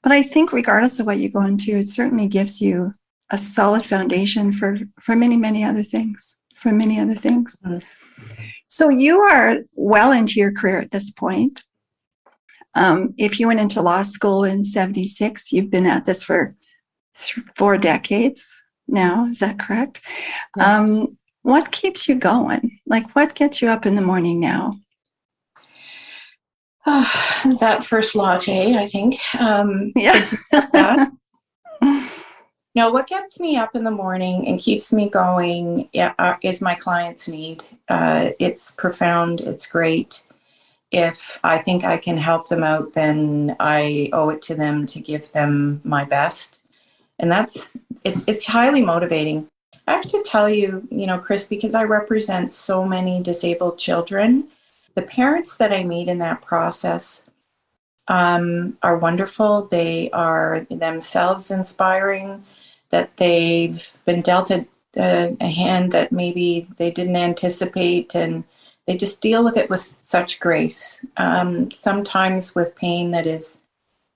But 0.02 0.12
I 0.12 0.24
think 0.24 0.52
regardless 0.52 1.00
of 1.00 1.06
what 1.06 1.20
you 1.20 1.30
go 1.30 1.42
into, 1.42 1.78
it 1.78 1.90
certainly 1.90 2.28
gives 2.28 2.62
you 2.62 2.94
a 3.30 3.38
solid 3.38 3.86
foundation 3.86 4.52
for 4.52 4.80
for 5.00 5.16
many 5.16 5.38
many 5.38 5.64
other 5.64 5.84
things 5.84 6.40
for 6.60 6.72
many 6.72 7.00
other 7.00 7.16
things. 7.16 7.58
Mm-hmm. 7.66 8.44
So 8.68 8.90
you 8.90 9.22
are 9.22 9.60
well 9.74 10.12
into 10.12 10.40
your 10.40 10.52
career 10.52 10.80
at 10.80 10.92
this 10.92 11.10
point. 11.10 11.64
Um, 12.76 13.16
if 13.18 13.40
you 13.40 13.48
went 13.48 13.62
into 13.62 13.82
law 13.82 14.04
school 14.04 14.44
in 14.44 14.64
76, 14.64 15.52
you've 15.52 15.72
been 15.72 15.88
at 15.88 16.06
this 16.06 16.24
for 16.24 16.56
th- 17.18 17.46
four 17.56 17.78
decades 17.78 18.48
now. 18.88 19.26
Is 19.26 19.40
that 19.40 19.58
correct? 19.58 20.02
Yes. 20.56 21.00
Um, 21.00 21.18
what 21.44 21.72
keeps 21.72 22.08
you 22.08 22.16
going? 22.16 22.80
Like, 22.86 23.16
what 23.16 23.36
gets 23.36 23.62
you 23.62 23.70
up 23.70 23.86
in 23.86 23.96
the 23.96 24.02
morning 24.02 24.40
now? 24.40 24.80
Oh, 26.86 27.56
that 27.60 27.84
first 27.84 28.16
latte, 28.16 28.76
I 28.76 28.88
think. 28.88 29.18
Um, 29.40 29.92
yeah. 29.96 30.30
No, 32.76 32.92
what 32.92 33.08
gets 33.08 33.40
me 33.40 33.58
up 33.58 33.76
in 33.76 33.84
the 33.84 33.92
morning 33.92 34.48
and 34.48 34.60
keeps 34.60 34.94
me 34.94 35.10
going 35.10 35.90
uh, 35.96 36.36
is 36.44 36.62
my 36.62 36.76
client's 36.76 37.28
need. 37.28 37.64
Uh, 37.90 38.30
it's 38.40 38.72
profound, 38.72 39.42
it's 39.42 39.68
great. 39.68 40.24
If 40.92 41.40
I 41.44 41.58
think 41.58 41.84
I 41.84 41.98
can 41.98 42.16
help 42.16 42.48
them 42.48 42.64
out, 42.64 42.94
then 42.94 43.56
I 43.60 44.10
owe 44.14 44.30
it 44.30 44.42
to 44.44 44.56
them 44.56 44.86
to 44.86 45.00
give 45.00 45.32
them 45.34 45.82
my 45.84 46.06
best. 46.06 46.62
And 47.20 47.32
that's 47.32 47.70
it's, 48.04 48.24
it's 48.28 48.46
highly 48.48 48.82
motivating. 48.82 49.48
I 49.90 49.94
have 49.94 50.06
to 50.08 50.22
tell 50.24 50.48
you, 50.48 50.88
you 50.92 51.08
know, 51.08 51.18
Chris, 51.18 51.48
because 51.48 51.74
I 51.74 51.84
represent 51.84 52.52
so 52.52 52.86
many 52.86 53.24
disabled 53.24 53.80
children, 53.80 54.48
the 54.94 55.02
parents 55.02 55.58
that 55.58 55.74
I 55.74 55.84
meet 55.84 56.08
in 56.08 56.20
that 56.20 56.44
process 56.44 57.24
um, 58.08 58.78
are 58.84 59.00
wonderful. 59.00 59.64
They 59.64 60.12
are 60.12 60.68
themselves 60.70 61.50
inspiring 61.50 62.46
that 62.92 63.18
they've 63.18 63.92
been 64.06 64.22
dealt 64.22 64.52
a, 64.52 64.68
a, 64.96 65.48
hand 65.48 65.92
that 65.94 66.12
maybe 66.12 66.68
they 66.78 66.92
didn't 66.92 67.16
anticipate 67.16 68.14
and 68.14 68.44
they 68.86 68.96
just 68.96 69.24
deal 69.24 69.44
with 69.44 69.58
it 69.58 69.72
with 69.72 69.82
such 69.82 70.40
grace. 70.40 71.04
Um, 71.18 71.72
sometimes 71.72 72.54
with 72.54 72.76
pain 72.76 73.10
that 73.12 73.26
is 73.26 73.62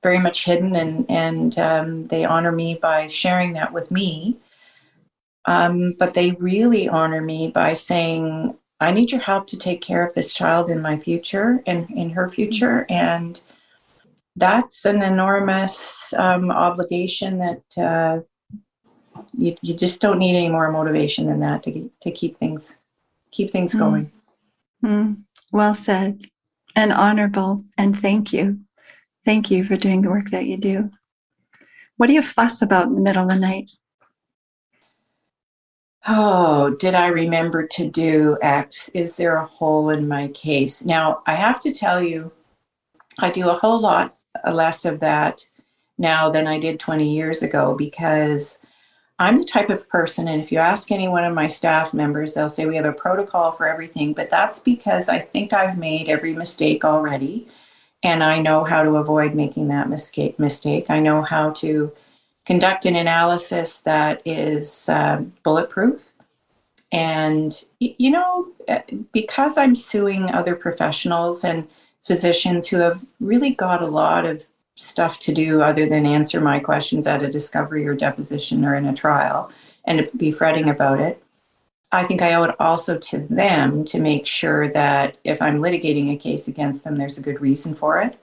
very 0.03 0.19
much 0.19 0.45
hidden, 0.45 0.75
and 0.75 1.05
and 1.09 1.57
um, 1.57 2.07
they 2.07 2.25
honor 2.25 2.51
me 2.51 2.75
by 2.75 3.07
sharing 3.07 3.53
that 3.53 3.73
with 3.73 3.89
me. 3.89 4.37
Um, 5.45 5.95
but 5.99 6.13
they 6.13 6.31
really 6.31 6.87
honor 6.87 7.21
me 7.21 7.49
by 7.49 7.73
saying, 7.73 8.55
"I 8.79 8.91
need 8.91 9.11
your 9.11 9.21
help 9.21 9.47
to 9.47 9.57
take 9.57 9.81
care 9.81 10.05
of 10.05 10.13
this 10.13 10.33
child 10.33 10.69
in 10.69 10.81
my 10.81 10.97
future 10.97 11.61
and 11.65 11.89
in 11.91 12.11
her 12.11 12.29
future," 12.29 12.85
and 12.89 13.41
that's 14.35 14.85
an 14.85 15.01
enormous 15.01 16.13
um, 16.13 16.49
obligation 16.49 17.37
that 17.39 17.77
uh, 17.77 18.21
you, 19.37 19.55
you 19.61 19.73
just 19.73 20.01
don't 20.01 20.19
need 20.19 20.35
any 20.35 20.49
more 20.49 20.71
motivation 20.71 21.27
than 21.27 21.39
that 21.41 21.63
to 21.63 21.89
to 22.01 22.11
keep 22.11 22.37
things 22.37 22.77
keep 23.31 23.51
things 23.51 23.73
mm. 23.73 23.79
going. 23.79 24.11
Mm. 24.83 25.23
Well 25.51 25.75
said, 25.75 26.21
and 26.75 26.91
honorable, 26.91 27.63
and 27.77 27.97
thank 27.97 28.33
you. 28.33 28.59
Thank 29.25 29.51
you 29.51 29.63
for 29.63 29.75
doing 29.75 30.01
the 30.01 30.09
work 30.09 30.31
that 30.31 30.45
you 30.45 30.57
do. 30.57 30.91
What 31.97 32.07
do 32.07 32.13
you 32.13 32.21
fuss 32.21 32.61
about 32.61 32.87
in 32.87 32.95
the 32.95 33.01
middle 33.01 33.23
of 33.23 33.29
the 33.29 33.35
night? 33.35 33.71
Oh, 36.05 36.71
did 36.79 36.95
I 36.95 37.07
remember 37.07 37.65
to 37.65 37.89
do 37.89 38.37
X? 38.41 38.89
Is 38.89 39.15
there 39.15 39.37
a 39.37 39.45
hole 39.45 39.89
in 39.89 40.07
my 40.07 40.27
case? 40.29 40.83
Now, 40.83 41.23
I 41.25 41.35
have 41.35 41.61
to 41.61 41.71
tell 41.71 42.03
you, 42.03 42.31
I 43.19 43.29
do 43.29 43.49
a 43.49 43.53
whole 43.53 43.79
lot 43.79 44.17
less 44.51 44.83
of 44.83 44.99
that 44.99 45.41
now 45.97 46.29
than 46.29 46.45
I 46.45 46.59
did 46.59 46.79
20 46.79 47.13
years 47.13 47.41
ago 47.41 47.75
because 47.75 48.59
I'm 49.19 49.37
the 49.37 49.45
type 49.45 49.69
of 49.69 49.87
person, 49.87 50.27
and 50.27 50.41
if 50.41 50.51
you 50.51 50.57
ask 50.57 50.91
any 50.91 51.07
one 51.07 51.23
of 51.23 51.33
my 51.33 51.47
staff 51.47 51.93
members, 51.93 52.33
they'll 52.33 52.49
say 52.49 52.65
we 52.65 52.75
have 52.75 52.85
a 52.85 52.91
protocol 52.91 53.51
for 53.51 53.67
everything, 53.67 54.13
but 54.13 54.29
that's 54.29 54.59
because 54.59 55.07
I 55.07 55.19
think 55.19 55.53
I've 55.53 55.77
made 55.77 56.09
every 56.09 56.33
mistake 56.33 56.83
already. 56.83 57.47
And 58.01 58.21
I 58.21 58.39
know 58.39 58.65
how 58.65 58.83
to 58.83 58.97
avoid 58.97 59.33
making 59.33 59.69
that 59.69 59.87
mistake. 59.87 60.37
Mistake. 60.37 60.87
I 60.89 60.99
know 60.99 61.21
how 61.21 61.51
to 61.51 61.93
conduct 62.45 62.85
an 62.85 62.95
analysis 62.95 63.81
that 63.81 64.21
is 64.25 64.89
uh, 64.89 65.21
bulletproof. 65.43 66.11
And, 66.91 67.63
you 67.79 68.11
know, 68.11 68.47
uh, 68.67 68.79
because 69.11 69.57
I'm 69.57 69.75
suing 69.75 70.29
other 70.29 70.55
professionals 70.55 71.43
and 71.43 71.67
physicians 72.03 72.67
who 72.67 72.77
have 72.77 73.03
really 73.19 73.51
got 73.51 73.81
a 73.81 73.87
lot 73.87 74.25
of 74.25 74.45
stuff 74.75 75.19
to 75.19 75.33
do 75.33 75.61
other 75.61 75.87
than 75.87 76.05
answer 76.05 76.41
my 76.41 76.59
questions 76.59 77.07
at 77.07 77.23
a 77.23 77.31
discovery 77.31 77.87
or 77.87 77.95
deposition 77.95 78.65
or 78.65 78.75
in 78.75 78.85
a 78.85 78.93
trial 78.93 79.51
and 79.85 80.07
be 80.17 80.31
fretting 80.31 80.69
about 80.69 80.99
it, 80.99 81.23
I 81.91 82.03
think 82.03 82.21
I 82.21 82.33
owe 82.33 82.43
it 82.43 82.55
also 82.59 82.97
to 82.97 83.19
them 83.19 83.85
to 83.85 83.99
make 83.99 84.25
sure 84.25 84.67
that 84.69 85.17
if 85.23 85.41
I'm 85.41 85.59
litigating 85.61 86.11
a 86.11 86.17
case 86.17 86.47
against 86.47 86.83
them, 86.83 86.97
there's 86.97 87.17
a 87.17 87.23
good 87.23 87.39
reason 87.39 87.75
for 87.75 88.01
it 88.01 88.17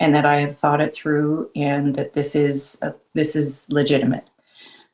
and 0.00 0.14
that 0.14 0.24
I 0.24 0.40
have 0.40 0.56
thought 0.56 0.80
it 0.80 0.94
through 0.94 1.50
and 1.54 1.94
that 1.94 2.14
this 2.14 2.34
is 2.34 2.78
a, 2.82 2.94
this 3.14 3.36
is 3.36 3.66
legitimate. 3.68 4.28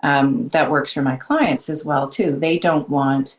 Um, 0.03 0.49
that 0.49 0.71
works 0.71 0.93
for 0.93 1.03
my 1.03 1.17
clients 1.17 1.71
as 1.71 1.85
well 1.85 2.09
too. 2.09 2.33
They 2.33 2.59
don't 2.59 2.91
want 2.91 3.39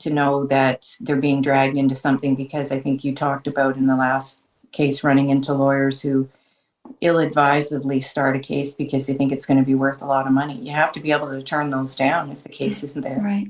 to 0.00 0.10
know 0.10 0.44
that 0.46 0.86
they're 1.00 1.16
being 1.16 1.40
dragged 1.40 1.76
into 1.76 1.94
something 1.94 2.34
because 2.34 2.70
I 2.70 2.78
think 2.78 3.04
you 3.04 3.14
talked 3.14 3.46
about 3.46 3.76
in 3.76 3.86
the 3.86 3.96
last 3.96 4.44
case 4.72 5.02
running 5.02 5.30
into 5.30 5.54
lawyers 5.54 6.00
who 6.02 6.28
ill-advisedly 7.00 8.00
start 8.00 8.36
a 8.36 8.40
case 8.40 8.74
because 8.74 9.06
they 9.06 9.14
think 9.14 9.32
it's 9.32 9.46
going 9.46 9.58
to 9.58 9.64
be 9.64 9.74
worth 9.74 10.02
a 10.02 10.06
lot 10.06 10.26
of 10.26 10.32
money. 10.32 10.58
You 10.58 10.72
have 10.72 10.92
to 10.92 11.00
be 11.00 11.12
able 11.12 11.30
to 11.30 11.42
turn 11.42 11.70
those 11.70 11.96
down 11.96 12.30
if 12.30 12.42
the 12.42 12.48
case 12.48 12.82
isn't 12.82 13.02
there. 13.02 13.20
Right. 13.20 13.48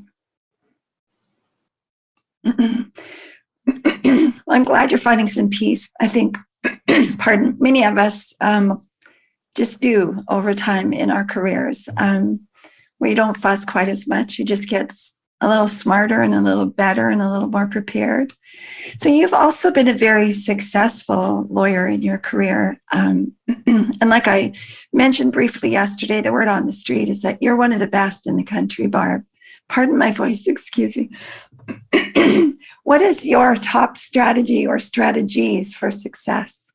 I'm 4.48 4.64
glad 4.64 4.90
you're 4.90 4.98
finding 4.98 5.26
some 5.26 5.50
peace. 5.50 5.90
I 6.00 6.08
think 6.08 6.36
pardon, 7.18 7.56
many 7.58 7.84
of 7.84 7.98
us 7.98 8.34
um, 8.40 8.80
just 9.54 9.80
do 9.80 10.22
over 10.28 10.54
time 10.54 10.92
in 10.92 11.10
our 11.10 11.24
careers. 11.24 11.88
Um, 11.96 12.46
we 13.00 13.14
don't 13.14 13.36
fuss 13.36 13.64
quite 13.64 13.88
as 13.88 14.08
much. 14.08 14.38
You 14.38 14.44
just 14.44 14.68
get 14.68 14.92
a 15.40 15.48
little 15.48 15.68
smarter 15.68 16.20
and 16.20 16.34
a 16.34 16.40
little 16.40 16.66
better 16.66 17.08
and 17.08 17.22
a 17.22 17.30
little 17.30 17.48
more 17.48 17.68
prepared. 17.68 18.32
So 18.98 19.08
you've 19.08 19.34
also 19.34 19.70
been 19.70 19.86
a 19.86 19.94
very 19.94 20.32
successful 20.32 21.46
lawyer 21.48 21.86
in 21.86 22.02
your 22.02 22.18
career. 22.18 22.80
Um, 22.90 23.34
and 23.66 24.10
like 24.10 24.26
I 24.26 24.52
mentioned 24.92 25.32
briefly 25.32 25.70
yesterday, 25.70 26.20
the 26.20 26.32
word 26.32 26.48
on 26.48 26.66
the 26.66 26.72
street 26.72 27.08
is 27.08 27.22
that 27.22 27.40
you're 27.40 27.56
one 27.56 27.72
of 27.72 27.78
the 27.78 27.86
best 27.86 28.26
in 28.26 28.36
the 28.36 28.42
country, 28.42 28.88
Barb. 28.88 29.24
Pardon 29.68 29.96
my 29.96 30.10
voice, 30.10 30.44
excuse 30.48 30.96
me. 30.96 31.10
what 32.84 33.02
is 33.02 33.26
your 33.26 33.54
top 33.56 33.96
strategy 33.96 34.66
or 34.66 34.78
strategies 34.78 35.74
for 35.74 35.90
success? 35.90 36.72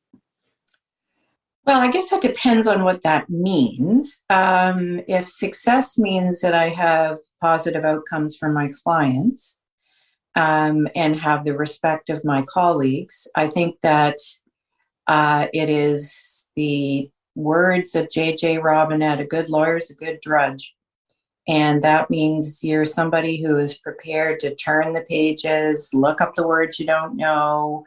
Well, 1.66 1.80
I 1.80 1.90
guess 1.90 2.10
that 2.10 2.20
depends 2.20 2.66
on 2.66 2.84
what 2.84 3.02
that 3.02 3.30
means. 3.30 4.22
Um, 4.28 5.00
if 5.08 5.26
success 5.26 5.98
means 5.98 6.42
that 6.42 6.54
I 6.54 6.68
have 6.68 7.18
positive 7.40 7.84
outcomes 7.84 8.36
for 8.36 8.50
my 8.50 8.70
clients 8.82 9.60
um, 10.34 10.88
and 10.94 11.16
have 11.16 11.44
the 11.44 11.56
respect 11.56 12.10
of 12.10 12.24
my 12.24 12.42
colleagues, 12.42 13.26
I 13.34 13.48
think 13.48 13.76
that 13.82 14.18
uh, 15.06 15.46
it 15.54 15.70
is 15.70 16.48
the 16.54 17.10
words 17.34 17.94
of 17.94 18.10
J.J. 18.10 18.58
Robinette 18.58 19.20
a 19.20 19.24
good 19.24 19.48
lawyer 19.48 19.78
is 19.78 19.90
a 19.90 19.94
good 19.94 20.20
drudge. 20.20 20.74
And 21.46 21.82
that 21.82 22.08
means 22.08 22.64
you're 22.64 22.86
somebody 22.86 23.42
who 23.42 23.58
is 23.58 23.78
prepared 23.78 24.40
to 24.40 24.54
turn 24.54 24.94
the 24.94 25.02
pages, 25.02 25.90
look 25.92 26.20
up 26.20 26.34
the 26.34 26.46
words 26.46 26.80
you 26.80 26.86
don't 26.86 27.16
know, 27.16 27.84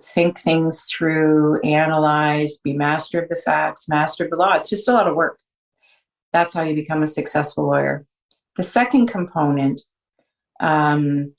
think 0.00 0.40
things 0.40 0.84
through, 0.84 1.60
analyze, 1.60 2.58
be 2.58 2.72
master 2.72 3.20
of 3.20 3.28
the 3.28 3.36
facts, 3.36 3.88
master 3.88 4.24
of 4.24 4.30
the 4.30 4.36
law. 4.36 4.54
It's 4.54 4.70
just 4.70 4.88
a 4.88 4.92
lot 4.92 5.08
of 5.08 5.16
work. 5.16 5.38
That's 6.32 6.54
how 6.54 6.62
you 6.62 6.74
become 6.74 7.02
a 7.02 7.08
successful 7.08 7.66
lawyer. 7.66 8.06
The 8.56 8.62
second 8.62 9.06
component 9.06 9.82
um, 10.60 11.32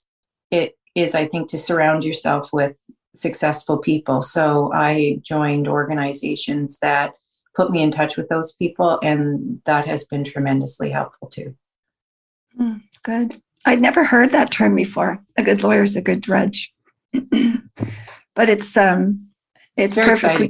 it 0.51 0.77
is, 0.95 1.15
I 1.15 1.27
think, 1.27 1.49
to 1.49 1.57
surround 1.57 2.03
yourself 2.05 2.51
with 2.51 2.77
successful 3.15 3.77
people. 3.77 4.21
So 4.21 4.71
I 4.73 5.19
joined 5.21 5.67
organizations 5.67 6.77
that 6.79 7.13
put 7.57 7.71
me 7.71 7.81
in 7.81 7.91
touch 7.91 8.15
with 8.15 8.29
those 8.29 8.53
people, 8.53 8.99
and 9.01 9.59
that 9.65 9.87
has 9.87 10.05
been 10.05 10.23
tremendously 10.23 10.91
helpful 10.91 11.27
too. 11.27 11.55
Mm, 12.57 12.83
good. 13.03 13.41
I'd 13.65 13.81
never 13.81 14.05
heard 14.05 14.31
that 14.31 14.51
term 14.51 14.75
before. 14.75 15.21
A 15.37 15.43
good 15.43 15.63
lawyer 15.63 15.83
is 15.83 15.97
a 15.97 16.01
good 16.01 16.21
drudge. 16.21 16.71
but 17.11 18.49
it's 18.49 18.77
um 18.77 19.27
it's 19.75 19.95
Very 19.95 20.07
perfectly 20.07 20.49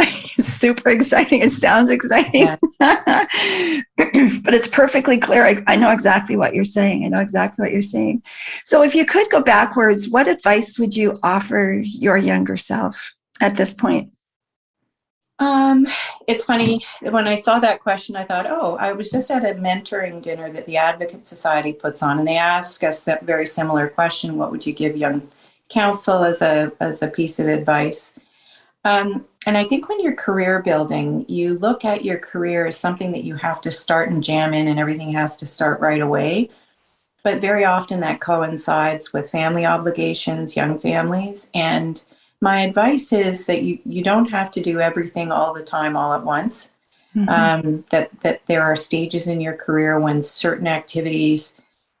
super 0.36 0.90
exciting. 0.90 1.40
It 1.42 1.50
sounds 1.50 1.90
exciting. 1.90 2.42
Yeah. 2.42 2.56
but 2.78 4.54
it's 4.54 4.68
perfectly 4.68 5.18
clear. 5.18 5.44
I, 5.44 5.62
I, 5.66 5.76
know 5.76 5.90
exactly 5.90 6.36
what 6.36 6.54
you're 6.54 6.64
saying. 6.64 7.04
I 7.04 7.08
know 7.08 7.20
exactly 7.20 7.62
what 7.62 7.72
you're 7.72 7.82
saying. 7.82 8.22
So 8.64 8.82
if 8.82 8.94
you 8.94 9.06
could 9.06 9.30
go 9.30 9.40
backwards, 9.40 10.08
what 10.08 10.26
advice 10.26 10.78
would 10.78 10.96
you 10.96 11.18
offer 11.22 11.80
your 11.84 12.16
younger 12.16 12.56
self 12.56 13.14
at 13.40 13.56
this 13.56 13.72
point? 13.72 14.13
Um, 15.40 15.86
it's 16.28 16.44
funny 16.44 16.84
when 17.00 17.26
I 17.26 17.36
saw 17.36 17.58
that 17.58 17.82
question, 17.82 18.14
I 18.14 18.24
thought, 18.24 18.46
oh, 18.46 18.76
I 18.76 18.92
was 18.92 19.10
just 19.10 19.30
at 19.30 19.44
a 19.44 19.54
mentoring 19.54 20.22
dinner 20.22 20.50
that 20.52 20.66
the 20.66 20.76
Advocate 20.76 21.26
Society 21.26 21.72
puts 21.72 22.02
on, 22.02 22.18
and 22.18 22.28
they 22.28 22.36
ask 22.36 22.84
us 22.84 23.08
a 23.08 23.18
very 23.22 23.46
similar 23.46 23.88
question: 23.88 24.36
What 24.36 24.52
would 24.52 24.64
you 24.64 24.72
give 24.72 24.96
young 24.96 25.28
counsel 25.68 26.24
as 26.24 26.42
a 26.42 26.72
as 26.80 27.02
a 27.02 27.08
piece 27.08 27.38
of 27.38 27.48
advice. 27.48 28.18
Um, 28.84 29.24
and 29.46 29.56
I 29.56 29.64
think 29.64 29.88
when 29.88 30.00
you're 30.00 30.14
career 30.14 30.60
building, 30.60 31.24
you 31.28 31.56
look 31.58 31.84
at 31.84 32.04
your 32.04 32.18
career 32.18 32.66
as 32.66 32.78
something 32.78 33.12
that 33.12 33.24
you 33.24 33.34
have 33.36 33.60
to 33.62 33.70
start 33.70 34.10
and 34.10 34.22
jam 34.22 34.54
in, 34.54 34.68
and 34.68 34.78
everything 34.78 35.12
has 35.12 35.36
to 35.36 35.46
start 35.46 35.80
right 35.80 36.00
away. 36.00 36.50
But 37.22 37.40
very 37.40 37.64
often 37.64 38.00
that 38.00 38.20
coincides 38.20 39.12
with 39.12 39.30
family 39.30 39.64
obligations, 39.64 40.56
young 40.56 40.78
families. 40.78 41.50
And 41.54 42.04
my 42.44 42.60
advice 42.60 43.10
is 43.12 43.46
that 43.46 43.62
you, 43.62 43.78
you 43.86 44.02
don't 44.02 44.30
have 44.30 44.50
to 44.52 44.60
do 44.60 44.78
everything 44.78 45.32
all 45.32 45.54
the 45.54 45.62
time, 45.62 45.96
all 45.96 46.12
at 46.12 46.24
once. 46.24 46.70
Mm-hmm. 47.16 47.28
Um, 47.28 47.84
that, 47.90 48.10
that 48.20 48.44
there 48.46 48.62
are 48.62 48.76
stages 48.76 49.28
in 49.28 49.40
your 49.40 49.56
career 49.56 49.98
when 50.00 50.22
certain 50.22 50.66
activities 50.66 51.54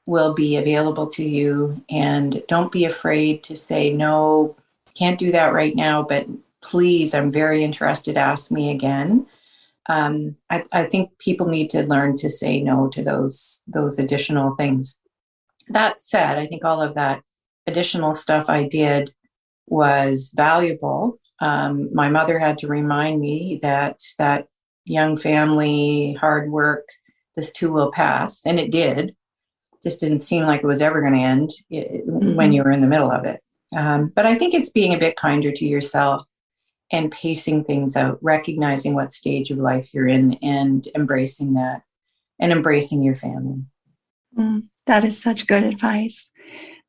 will 0.06 0.34
be 0.34 0.56
available 0.56 1.06
to 1.06 1.24
you. 1.24 1.82
And 1.88 2.42
don't 2.46 2.72
be 2.72 2.84
afraid 2.84 3.42
to 3.44 3.56
say, 3.56 3.90
no, 3.92 4.54
can't 4.98 5.18
do 5.18 5.32
that 5.32 5.54
right 5.54 5.74
now, 5.74 6.02
but 6.02 6.26
please, 6.62 7.14
I'm 7.14 7.30
very 7.30 7.64
interested, 7.64 8.16
ask 8.16 8.50
me 8.50 8.70
again. 8.70 9.26
Um, 9.88 10.36
I, 10.50 10.64
I 10.72 10.84
think 10.84 11.16
people 11.18 11.46
need 11.46 11.70
to 11.70 11.86
learn 11.86 12.16
to 12.16 12.28
say 12.28 12.60
no 12.60 12.88
to 12.88 13.02
those 13.02 13.62
those 13.66 13.98
additional 13.98 14.56
things. 14.56 14.94
That 15.68 16.00
said, 16.00 16.38
I 16.38 16.46
think 16.46 16.64
all 16.64 16.82
of 16.82 16.94
that 16.94 17.22
additional 17.66 18.14
stuff 18.14 18.46
I 18.48 18.64
did 18.64 19.14
was 19.66 20.32
valuable. 20.36 21.18
Um, 21.40 21.92
my 21.94 22.08
mother 22.08 22.38
had 22.38 22.58
to 22.58 22.68
remind 22.68 23.20
me 23.20 23.58
that 23.62 23.98
that 24.18 24.46
young 24.84 25.16
family, 25.16 26.16
hard 26.20 26.50
work, 26.50 26.86
this 27.36 27.52
too 27.52 27.72
will 27.72 27.90
pass, 27.90 28.46
and 28.46 28.60
it 28.60 28.70
did 28.70 29.14
just 29.84 30.00
didn't 30.00 30.20
seem 30.20 30.44
like 30.44 30.62
it 30.62 30.66
was 30.66 30.80
ever 30.80 31.00
going 31.00 31.12
to 31.12 31.20
end 31.20 31.50
mm-hmm. 31.70 32.34
when 32.34 32.52
you 32.52 32.64
were 32.64 32.72
in 32.72 32.80
the 32.80 32.88
middle 32.88 33.12
of 33.12 33.24
it. 33.24 33.40
Um, 33.76 34.10
but 34.14 34.26
I 34.26 34.34
think 34.34 34.54
it's 34.54 34.70
being 34.70 34.94
a 34.94 34.98
bit 34.98 35.14
kinder 35.14 35.52
to 35.52 35.64
yourself 35.64 36.24
and 36.90 37.12
pacing 37.12 37.64
things 37.64 37.96
out, 37.96 38.18
recognizing 38.22 38.94
what 38.94 39.12
stage 39.12 39.50
of 39.50 39.58
life 39.58 39.92
you're 39.92 40.08
in 40.08 40.34
and 40.42 40.88
embracing 40.96 41.54
that 41.54 41.82
and 42.40 42.50
embracing 42.50 43.02
your 43.02 43.14
family. 43.14 43.62
Mm, 44.36 44.68
that 44.86 45.04
is 45.04 45.20
such 45.20 45.46
good 45.46 45.64
advice. 45.64 46.30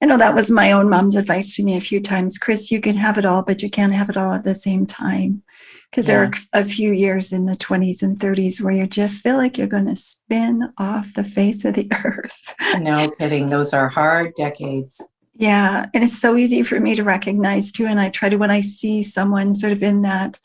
I 0.01 0.05
know 0.07 0.17
that 0.17 0.35
was 0.35 0.51
my 0.51 0.71
own 0.71 0.89
mom's 0.89 1.15
advice 1.15 1.55
to 1.55 1.63
me 1.63 1.77
a 1.77 1.81
few 1.81 2.01
times. 2.01 2.37
Chris, 2.37 2.69
you 2.69 2.81
can 2.81 2.97
have 2.97 3.17
it 3.17 3.25
all, 3.25 3.43
but 3.43 3.63
you 3.63 3.69
can't 3.69 3.93
have 3.93 4.09
it 4.09 4.17
all 4.17 4.33
at 4.33 4.43
the 4.43 4.55
same 4.55 4.85
time 4.85 5.41
because 5.89 6.09
yeah. 6.09 6.15
there 6.15 6.23
are 6.25 6.31
a 6.61 6.65
few 6.65 6.91
years 6.91 7.31
in 7.31 7.45
the 7.45 7.55
20s 7.55 8.01
and 8.01 8.19
30s 8.19 8.61
where 8.61 8.73
you 8.73 8.85
just 8.85 9.21
feel 9.21 9.37
like 9.37 9.57
you're 9.57 9.67
going 9.67 9.85
to 9.85 9.95
spin 9.95 10.73
off 10.77 11.13
the 11.13 11.23
face 11.23 11.63
of 11.63 11.75
the 11.75 11.89
earth. 12.03 12.53
no 12.79 13.09
kidding. 13.11 13.49
Those 13.49 13.73
are 13.73 13.87
hard 13.87 14.33
decades. 14.35 15.01
Yeah. 15.35 15.85
And 15.93 16.03
it's 16.03 16.19
so 16.19 16.35
easy 16.35 16.63
for 16.63 16.79
me 16.79 16.95
to 16.95 17.03
recognize 17.03 17.71
too. 17.71 17.85
And 17.85 17.99
I 17.99 18.09
try 18.09 18.29
to, 18.29 18.37
when 18.37 18.51
I 18.51 18.61
see 18.61 19.03
someone 19.03 19.53
sort 19.53 19.73
of 19.73 19.83
in 19.83 20.01
that 20.01 20.39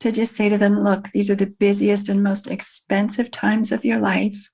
to 0.00 0.12
just 0.12 0.36
say 0.36 0.48
to 0.48 0.58
them, 0.58 0.82
look, 0.82 1.10
these 1.10 1.30
are 1.30 1.34
the 1.34 1.46
busiest 1.46 2.08
and 2.08 2.22
most 2.22 2.46
expensive 2.46 3.30
times 3.30 3.72
of 3.72 3.84
your 3.84 3.98
life. 3.98 4.48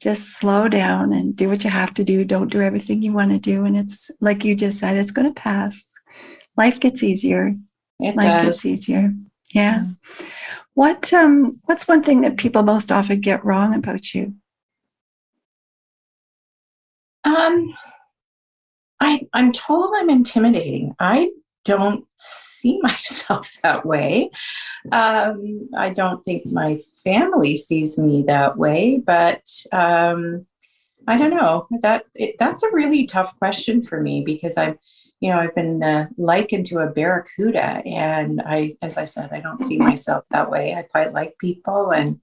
Just 0.00 0.36
slow 0.38 0.68
down 0.68 1.12
and 1.12 1.34
do 1.34 1.48
what 1.48 1.64
you 1.64 1.70
have 1.70 1.92
to 1.94 2.04
do. 2.04 2.24
Don't 2.24 2.52
do 2.52 2.62
everything 2.62 3.02
you 3.02 3.12
want 3.12 3.32
to 3.32 3.38
do. 3.38 3.64
And 3.64 3.76
it's 3.76 4.10
like 4.20 4.44
you 4.44 4.54
just 4.54 4.78
said, 4.78 4.96
it's 4.96 5.10
going 5.10 5.32
to 5.32 5.40
pass. 5.40 5.86
Life 6.56 6.78
gets 6.78 7.02
easier. 7.02 7.54
It 8.00 8.14
Life 8.16 8.42
does. 8.42 8.46
gets 8.46 8.64
easier. 8.66 9.12
Yeah. 9.52 9.86
What 10.74 11.12
um 11.12 11.52
what's 11.64 11.88
one 11.88 12.02
thing 12.02 12.20
that 12.20 12.36
people 12.36 12.62
most 12.62 12.92
often 12.92 13.20
get 13.20 13.44
wrong 13.44 13.74
about 13.74 14.14
you? 14.14 14.34
Um, 17.24 17.74
I 19.00 19.26
I'm 19.32 19.52
told 19.52 19.92
I'm 19.96 20.10
intimidating. 20.10 20.94
I 21.00 21.30
don't 21.68 22.04
see 22.16 22.80
myself 22.82 23.56
that 23.62 23.86
way. 23.86 24.30
Um, 24.90 25.68
I 25.76 25.90
don't 25.90 26.24
think 26.24 26.46
my 26.46 26.78
family 27.04 27.56
sees 27.56 27.98
me 27.98 28.24
that 28.26 28.56
way, 28.56 29.02
but 29.04 29.44
um, 29.72 30.46
I 31.06 31.16
don't 31.18 31.34
know. 31.34 31.68
That 31.82 32.04
it, 32.14 32.36
that's 32.38 32.62
a 32.62 32.72
really 32.72 33.06
tough 33.06 33.38
question 33.38 33.82
for 33.82 34.00
me 34.00 34.22
because 34.24 34.56
I'm, 34.56 34.78
you 35.20 35.30
know, 35.30 35.38
I've 35.38 35.54
been 35.54 35.82
uh, 35.82 36.08
likened 36.16 36.66
to 36.66 36.78
a 36.78 36.86
barracuda, 36.86 37.82
and 37.84 38.40
I, 38.44 38.76
as 38.82 38.96
I 38.96 39.04
said, 39.04 39.30
I 39.32 39.40
don't 39.40 39.64
see 39.64 39.78
myself 39.78 40.24
that 40.30 40.50
way. 40.50 40.74
I 40.74 40.82
quite 40.82 41.12
like 41.12 41.34
people, 41.38 41.90
and 41.90 42.20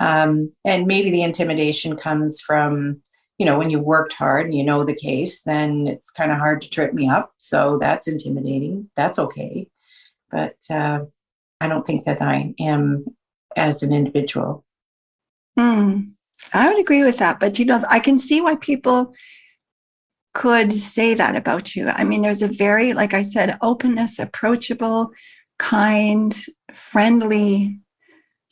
um, 0.00 0.52
and 0.64 0.86
maybe 0.86 1.10
the 1.10 1.22
intimidation 1.22 1.96
comes 1.96 2.40
from 2.40 3.02
you 3.42 3.46
know, 3.46 3.58
when 3.58 3.70
you 3.70 3.80
worked 3.80 4.12
hard 4.12 4.46
and 4.46 4.54
you 4.54 4.62
know 4.62 4.84
the 4.84 4.94
case, 4.94 5.42
then 5.42 5.88
it's 5.88 6.12
kind 6.12 6.30
of 6.30 6.38
hard 6.38 6.62
to 6.62 6.70
trip 6.70 6.94
me 6.94 7.08
up. 7.08 7.32
So 7.38 7.76
that's 7.80 8.06
intimidating. 8.06 8.88
That's 8.94 9.18
okay. 9.18 9.66
But 10.30 10.54
uh, 10.70 11.06
I 11.60 11.66
don't 11.66 11.84
think 11.84 12.04
that 12.04 12.22
I 12.22 12.54
am 12.60 13.04
as 13.56 13.82
an 13.82 13.92
individual. 13.92 14.64
Hmm. 15.58 16.02
I 16.54 16.68
would 16.68 16.78
agree 16.78 17.02
with 17.02 17.18
that, 17.18 17.40
but 17.40 17.58
you 17.58 17.64
know, 17.64 17.80
I 17.90 17.98
can 17.98 18.16
see 18.16 18.40
why 18.40 18.54
people 18.54 19.12
could 20.34 20.72
say 20.72 21.14
that 21.14 21.34
about 21.34 21.74
you. 21.74 21.88
I 21.88 22.04
mean, 22.04 22.22
there's 22.22 22.42
a 22.42 22.48
very, 22.48 22.92
like 22.92 23.12
I 23.12 23.24
said, 23.24 23.58
openness, 23.60 24.20
approachable, 24.20 25.10
kind, 25.58 26.32
friendly 26.72 27.80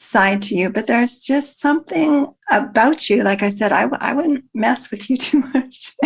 side 0.00 0.40
to 0.40 0.56
you, 0.56 0.70
but 0.70 0.86
there's 0.86 1.20
just 1.20 1.60
something 1.60 2.26
about 2.50 3.10
you. 3.10 3.22
Like 3.22 3.42
I 3.42 3.50
said, 3.50 3.70
I, 3.70 3.82
I 4.00 4.14
wouldn't 4.14 4.46
mess 4.54 4.90
with 4.90 5.10
you 5.10 5.16
too 5.28 5.40
much. 5.40 5.94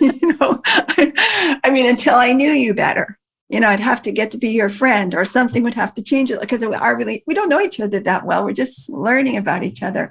you 0.00 0.36
know, 0.38 0.60
I, 0.66 1.60
I, 1.64 1.70
mean, 1.70 1.88
until 1.88 2.16
I 2.16 2.32
knew 2.32 2.50
you 2.50 2.74
better, 2.74 3.18
you 3.48 3.58
know, 3.58 3.70
I'd 3.70 3.80
have 3.80 4.02
to 4.02 4.12
get 4.12 4.30
to 4.32 4.38
be 4.38 4.50
your 4.50 4.68
friend 4.68 5.14
or 5.14 5.24
something 5.24 5.62
would 5.62 5.74
have 5.74 5.94
to 5.94 6.02
change 6.02 6.30
it 6.30 6.40
because 6.42 6.64
we 6.64 6.74
are 6.74 6.94
really, 6.94 7.24
we 7.26 7.32
don't 7.32 7.48
know 7.48 7.60
each 7.60 7.80
other 7.80 7.98
that 8.00 8.26
well. 8.26 8.44
We're 8.44 8.52
just 8.52 8.90
learning 8.90 9.38
about 9.38 9.62
each 9.62 9.82
other. 9.82 10.10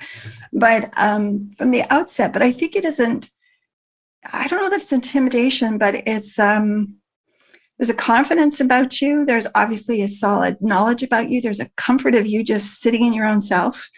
But 0.52 0.92
um, 0.98 1.52
from 1.52 1.70
the 1.70 1.84
outset, 1.94 2.34
but 2.34 2.42
I 2.42 2.52
think 2.52 2.76
it 2.76 2.86
isn't, 2.86 3.30
I 4.34 4.48
don't 4.48 4.60
know 4.60 4.70
that 4.72 4.82
it's 4.82 4.92
intimidation, 4.92 5.78
but 5.78 5.94
it's, 6.08 6.40
um, 6.40 6.96
there's 7.78 7.90
a 7.90 7.96
confidence 7.96 8.60
about 8.60 9.02
you. 9.02 9.26
There's 9.26 9.48
obviously 9.54 10.02
a 10.02 10.08
solid 10.08 10.58
knowledge 10.62 11.04
about 11.04 11.30
you. 11.30 11.42
There's 11.42 11.60
a 11.60 11.70
comfort 11.78 12.16
of 12.16 12.26
you 12.26 12.44
just 12.44 12.82
sitting 12.82 13.06
in 13.06 13.14
your 13.14 13.26
own 13.26 13.40
self. 13.42 13.90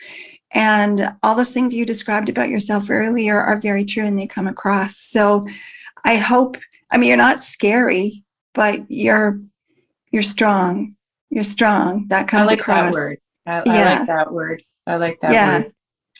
And 0.52 1.13
all 1.24 1.36
those 1.36 1.54
things 1.54 1.74
you 1.74 1.86
described 1.86 2.28
about 2.28 2.50
yourself 2.50 2.89
earlier 2.89 3.39
are 3.39 3.60
very 3.60 3.86
true 3.86 4.06
and 4.06 4.18
they 4.18 4.28
come 4.28 4.48
across. 4.48 4.98
So 4.98 5.44
I 6.04 6.18
hope, 6.18 6.58
I 6.92 6.98
mean, 6.98 7.08
you're 7.08 7.18
not 7.18 7.39
scary, 7.39 8.24
but 8.54 8.80
you're, 8.89 9.39
you're 10.12 10.24
strong. 10.24 10.96
You're 11.30 11.44
strong. 11.44 12.08
That 12.08 12.28
comes 12.28 12.50
I 12.50 12.54
like 12.54 12.60
across. 12.60 12.92
that 12.92 12.94
word. 12.94 13.18
I, 13.46 13.63
yeah. 13.65 13.72
I 13.72 13.98
like 13.98 14.08
that 14.08 14.34
word. 14.34 14.63
I 14.88 14.96
like 14.96 15.20
that 15.22 15.32
yeah. 15.32 15.60
word. 15.60 15.74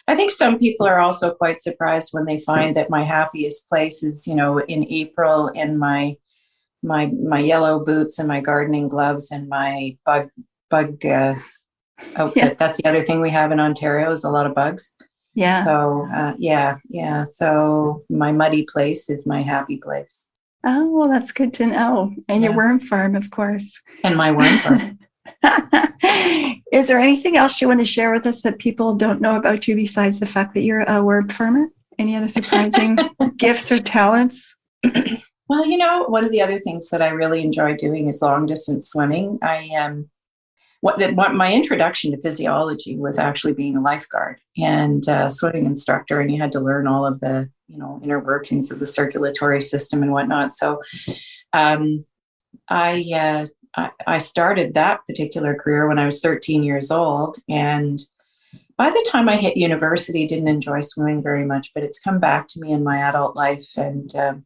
I 0.08 0.15
think 0.15 0.32
some 0.32 0.58
people 0.58 0.88
are 0.88 1.00
also 1.00 1.34
quite 1.34 1.62
surprised 1.62 2.10
when 2.13 2.26
they 2.26 2.39
find 2.39 2.76
that 2.78 2.89
my 2.89 3.04
happiest 3.04 3.67
place 3.67 4.02
is, 4.02 4.26
you 4.28 4.36
know, 4.36 4.60
in 4.60 4.86
April 4.89 5.50
in 5.50 5.78
my 5.78 6.15
my 6.84 7.08
my 7.08 7.39
yellow 7.39 7.84
boots 7.84 8.20
and 8.20 8.28
my 8.28 8.42
gardening 8.42 8.88
gloves 8.88 9.32
and 9.32 9.50
my 9.50 9.98
bug 10.06 10.30
bug 10.70 11.06
uh, 11.06 11.36
outfit. 12.15 12.44
Yeah. 12.44 12.54
That's 12.54 12.78
the 12.78 12.88
other 12.88 13.04
thing 13.04 13.22
we 13.22 13.32
have 13.32 13.52
in 13.52 13.60
Ontario 13.60 14.12
is 14.12 14.24
a 14.24 14.30
lot 14.30 14.46
of 14.46 14.56
bugs. 14.56 14.92
Yeah. 15.34 15.63
So 15.63 16.08
uh, 16.13 16.34
yeah, 16.38 16.78
yeah. 16.89 17.26
So 17.26 18.04
my 18.10 18.32
muddy 18.32 18.63
place 18.63 19.10
is 19.10 19.28
my 19.28 19.42
happy 19.42 19.78
place. 19.78 20.28
Oh 20.65 20.89
well, 20.89 21.10
that's 21.10 21.32
good 21.32 21.54
to 21.56 21.68
know. 21.68 22.13
And 22.28 22.42
yeah. 22.42 22.50
your 22.50 22.58
worm 22.58 22.80
farm, 22.80 23.15
of 23.15 23.32
course. 23.32 23.82
And 24.04 24.18
my 24.18 24.32
worm 24.32 24.58
farm. 24.58 25.00
is 26.72 26.88
there 26.88 27.00
anything 27.00 27.38
else 27.38 27.62
you 27.62 27.68
want 27.68 27.80
to 27.80 27.86
share 27.86 28.12
with 28.12 28.26
us 28.26 28.42
that 28.42 28.60
people 28.60 28.96
don't 28.96 29.22
know 29.22 29.38
about 29.38 29.68
you 29.68 29.76
besides 29.76 30.20
the 30.20 30.26
fact 30.26 30.54
that 30.56 30.62
you're 30.62 30.82
a 30.82 31.04
worm 31.04 31.30
farmer? 31.30 31.68
Any 31.98 32.15
other 32.15 32.30
surprising 32.30 32.98
gifts 33.38 33.72
or 33.72 33.80
talents? 33.80 34.56
Well, 35.50 35.66
you 35.66 35.78
know, 35.78 36.04
one 36.04 36.24
of 36.24 36.32
the 36.32 36.44
other 36.44 36.60
things 36.60 36.90
that 36.90 37.02
I 37.02 37.08
really 37.08 37.42
enjoy 37.42 37.76
doing 37.76 38.08
is 38.08 38.22
long 38.22 38.46
distance 38.46 38.92
swimming. 38.92 39.40
I 39.42 39.68
um, 39.80 40.08
what, 40.82 41.02
what 41.16 41.34
my 41.34 41.52
introduction 41.52 42.12
to 42.12 42.22
physiology 42.22 42.96
was 42.96 43.18
actually 43.18 43.54
being 43.54 43.76
a 43.76 43.82
lifeguard 43.82 44.40
and 44.58 45.04
swimming 45.32 45.66
instructor, 45.66 46.22
and 46.22 46.32
you 46.32 46.40
had 46.40 46.52
to 46.54 46.60
learn 46.60 46.88
all 46.88 47.04
of 47.06 47.20
the 47.20 47.50
you 47.68 47.78
know 47.80 48.00
inner 48.04 48.20
workings 48.20 48.70
of 48.70 48.80
the 48.80 48.86
circulatory 48.86 49.62
system 49.62 50.04
and 50.04 50.14
whatnot. 50.14 50.54
So, 50.54 50.84
um, 51.52 52.06
I, 52.70 53.04
uh, 53.12 53.48
I 53.76 53.90
I 54.06 54.18
started 54.20 54.76
that 54.76 55.02
particular 55.08 55.56
career 55.56 55.88
when 55.88 56.00
I 56.00 56.06
was 56.06 56.22
13 56.22 56.62
years 56.62 56.92
old, 56.92 57.38
and 57.50 58.00
by 58.78 58.92
the 58.92 59.08
time 59.10 59.28
I 59.28 59.36
hit 59.36 59.58
university, 59.58 60.28
didn't 60.28 60.48
enjoy 60.48 60.82
swimming 60.82 61.24
very 61.24 61.44
much, 61.44 61.72
but 61.74 61.84
it's 61.84 62.00
come 62.00 62.20
back 62.20 62.48
to 62.50 62.60
me 62.60 62.72
in 62.72 62.84
my 62.84 63.00
adult 63.00 63.36
life 63.36 63.68
and. 63.78 64.16
Um, 64.16 64.46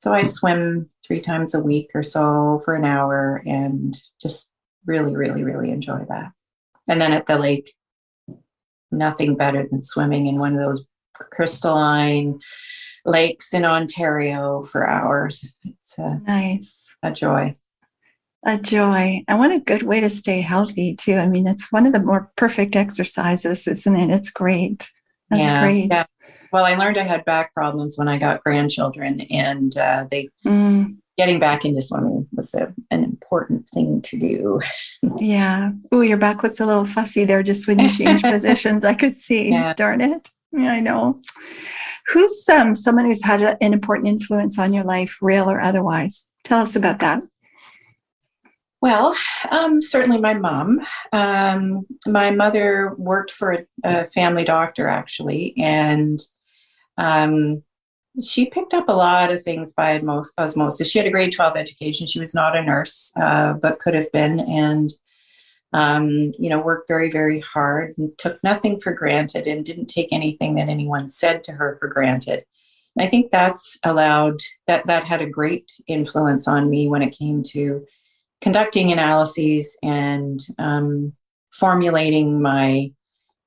so 0.00 0.14
I 0.14 0.22
swim 0.22 0.88
three 1.06 1.20
times 1.20 1.54
a 1.54 1.60
week 1.60 1.90
or 1.94 2.02
so 2.02 2.62
for 2.64 2.74
an 2.74 2.86
hour 2.86 3.42
and 3.46 3.96
just 4.20 4.48
really, 4.86 5.14
really, 5.14 5.44
really 5.44 5.70
enjoy 5.70 6.06
that. 6.08 6.32
And 6.88 7.00
then 7.00 7.12
at 7.12 7.26
the 7.26 7.38
lake, 7.38 7.74
nothing 8.90 9.36
better 9.36 9.68
than 9.70 9.82
swimming 9.82 10.26
in 10.26 10.38
one 10.38 10.54
of 10.54 10.58
those 10.58 10.86
crystalline 11.12 12.40
lakes 13.04 13.52
in 13.52 13.66
Ontario 13.66 14.62
for 14.62 14.88
hours. 14.88 15.46
It's 15.64 15.98
a, 15.98 16.18
nice. 16.26 16.88
A 17.02 17.10
joy. 17.10 17.54
A 18.46 18.56
joy. 18.56 19.22
And 19.28 19.38
what 19.38 19.52
a 19.52 19.60
good 19.60 19.82
way 19.82 20.00
to 20.00 20.08
stay 20.08 20.40
healthy, 20.40 20.96
too. 20.96 21.16
I 21.16 21.26
mean, 21.26 21.46
it's 21.46 21.70
one 21.70 21.84
of 21.84 21.92
the 21.92 22.02
more 22.02 22.32
perfect 22.36 22.74
exercises, 22.74 23.68
isn't 23.68 23.96
it? 23.96 24.10
It's 24.10 24.30
great. 24.30 24.90
That's 25.28 25.42
yeah, 25.42 25.62
great. 25.62 25.88
Yeah. 25.90 26.06
Well, 26.52 26.64
I 26.64 26.74
learned 26.74 26.98
I 26.98 27.04
had 27.04 27.24
back 27.24 27.52
problems 27.54 27.96
when 27.96 28.08
I 28.08 28.18
got 28.18 28.42
grandchildren, 28.42 29.22
and 29.30 29.76
uh, 29.76 30.06
they 30.10 30.28
mm. 30.44 30.96
getting 31.16 31.38
back 31.38 31.64
into 31.64 31.80
swimming 31.80 32.26
was 32.32 32.54
a, 32.54 32.72
an 32.90 33.04
important 33.04 33.68
thing 33.72 34.02
to 34.02 34.16
do. 34.18 34.60
yeah. 35.18 35.72
Oh, 35.92 36.00
your 36.00 36.16
back 36.16 36.42
looks 36.42 36.60
a 36.60 36.66
little 36.66 36.84
fussy 36.84 37.24
there 37.24 37.42
just 37.42 37.68
when 37.68 37.78
you 37.78 37.92
change 37.92 38.22
positions. 38.22 38.84
I 38.84 38.94
could 38.94 39.14
see. 39.14 39.50
Yeah. 39.50 39.74
Darn 39.74 40.00
it. 40.00 40.28
Yeah, 40.52 40.72
I 40.72 40.80
know. 40.80 41.20
Who's 42.08 42.48
um, 42.48 42.74
someone 42.74 43.04
who's 43.04 43.24
had 43.24 43.42
a, 43.42 43.62
an 43.62 43.72
important 43.72 44.08
influence 44.08 44.58
on 44.58 44.72
your 44.72 44.84
life, 44.84 45.18
real 45.22 45.48
or 45.50 45.60
otherwise? 45.60 46.26
Tell 46.44 46.60
us 46.60 46.74
about 46.74 46.98
that. 47.00 47.22
Well, 48.82 49.14
um, 49.50 49.82
certainly 49.82 50.18
my 50.18 50.34
mom. 50.34 50.80
Um, 51.12 51.86
my 52.06 52.30
mother 52.30 52.94
worked 52.96 53.30
for 53.30 53.52
a, 53.52 53.66
a, 53.84 54.06
family 54.06 54.42
doctor, 54.42 54.88
actually, 54.88 55.54
and 55.58 56.18
um, 57.00 57.62
she 58.22 58.50
picked 58.50 58.74
up 58.74 58.88
a 58.88 58.92
lot 58.92 59.32
of 59.32 59.42
things 59.42 59.72
by 59.72 60.00
osmosis. 60.38 60.90
She 60.90 60.98
had 60.98 61.06
a 61.06 61.10
grade 61.10 61.32
12 61.32 61.56
education. 61.56 62.06
She 62.06 62.20
was 62.20 62.34
not 62.34 62.56
a 62.56 62.62
nurse, 62.62 63.12
uh, 63.16 63.54
but 63.54 63.78
could 63.78 63.94
have 63.94 64.10
been, 64.12 64.40
and 64.40 64.92
um, 65.72 66.32
you 66.38 66.50
know, 66.50 66.60
worked 66.60 66.88
very, 66.88 67.10
very 67.10 67.40
hard 67.40 67.94
and 67.96 68.10
took 68.18 68.42
nothing 68.42 68.80
for 68.80 68.92
granted 68.92 69.46
and 69.46 69.64
didn't 69.64 69.86
take 69.86 70.08
anything 70.12 70.56
that 70.56 70.68
anyone 70.68 71.08
said 71.08 71.44
to 71.44 71.52
her 71.52 71.76
for 71.78 71.88
granted. 71.88 72.44
And 72.96 73.06
I 73.06 73.08
think 73.08 73.30
that's 73.30 73.78
allowed 73.84 74.40
that 74.66 74.86
that 74.88 75.04
had 75.04 75.22
a 75.22 75.30
great 75.30 75.70
influence 75.86 76.48
on 76.48 76.68
me 76.68 76.88
when 76.88 77.02
it 77.02 77.16
came 77.16 77.42
to 77.44 77.86
conducting 78.40 78.90
analyses 78.90 79.78
and 79.82 80.40
um, 80.58 81.12
formulating 81.52 82.42
my 82.42 82.90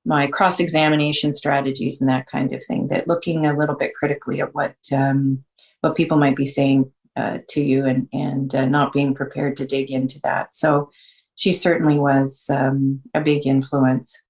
my 0.04 0.26
cross 0.26 0.60
examination 0.60 1.34
strategies 1.34 2.00
and 2.00 2.10
that 2.10 2.26
kind 2.26 2.52
of 2.52 2.62
thing. 2.64 2.88
That 2.88 3.08
looking 3.08 3.46
a 3.46 3.56
little 3.56 3.74
bit 3.74 3.94
critically 3.94 4.40
at 4.40 4.54
what 4.54 4.76
um, 4.92 5.44
what 5.80 5.96
people 5.96 6.18
might 6.18 6.36
be 6.36 6.46
saying 6.46 6.90
uh, 7.16 7.38
to 7.50 7.62
you 7.62 7.84
and 7.86 8.08
and 8.12 8.54
uh, 8.54 8.66
not 8.66 8.92
being 8.92 9.14
prepared 9.14 9.56
to 9.58 9.66
dig 9.66 9.90
into 9.90 10.20
that. 10.22 10.54
So 10.54 10.90
she 11.36 11.52
certainly 11.52 11.98
was 11.98 12.46
um, 12.50 13.00
a 13.14 13.20
big 13.20 13.46
influence. 13.46 14.22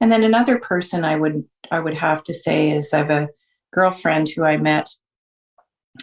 And 0.00 0.10
then 0.10 0.24
another 0.24 0.58
person 0.58 1.04
I 1.04 1.16
would 1.16 1.44
I 1.70 1.78
would 1.78 1.94
have 1.94 2.24
to 2.24 2.34
say 2.34 2.70
is 2.70 2.92
I 2.92 2.98
have 2.98 3.10
a 3.10 3.28
girlfriend 3.72 4.28
who 4.28 4.44
I 4.44 4.56
met 4.56 4.88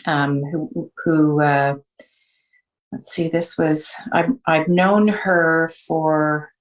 um, 0.06 0.44
who 0.44 0.92
who 1.04 1.42
uh, 1.42 1.76
let's 2.92 3.12
see 3.12 3.28
this 3.28 3.58
was 3.58 3.94
I've, 4.12 4.32
I've 4.46 4.68
known 4.68 5.08
her 5.08 5.70
for 5.88 6.52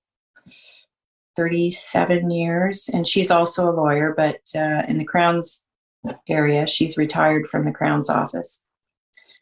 37 1.38 2.32
years, 2.32 2.90
and 2.92 3.06
she's 3.06 3.30
also 3.30 3.70
a 3.70 3.72
lawyer, 3.72 4.12
but 4.16 4.40
uh, 4.56 4.82
in 4.88 4.98
the 4.98 5.04
Crown's 5.04 5.62
area, 6.28 6.66
she's 6.66 6.98
retired 6.98 7.46
from 7.46 7.64
the 7.64 7.70
Crown's 7.70 8.10
office. 8.10 8.60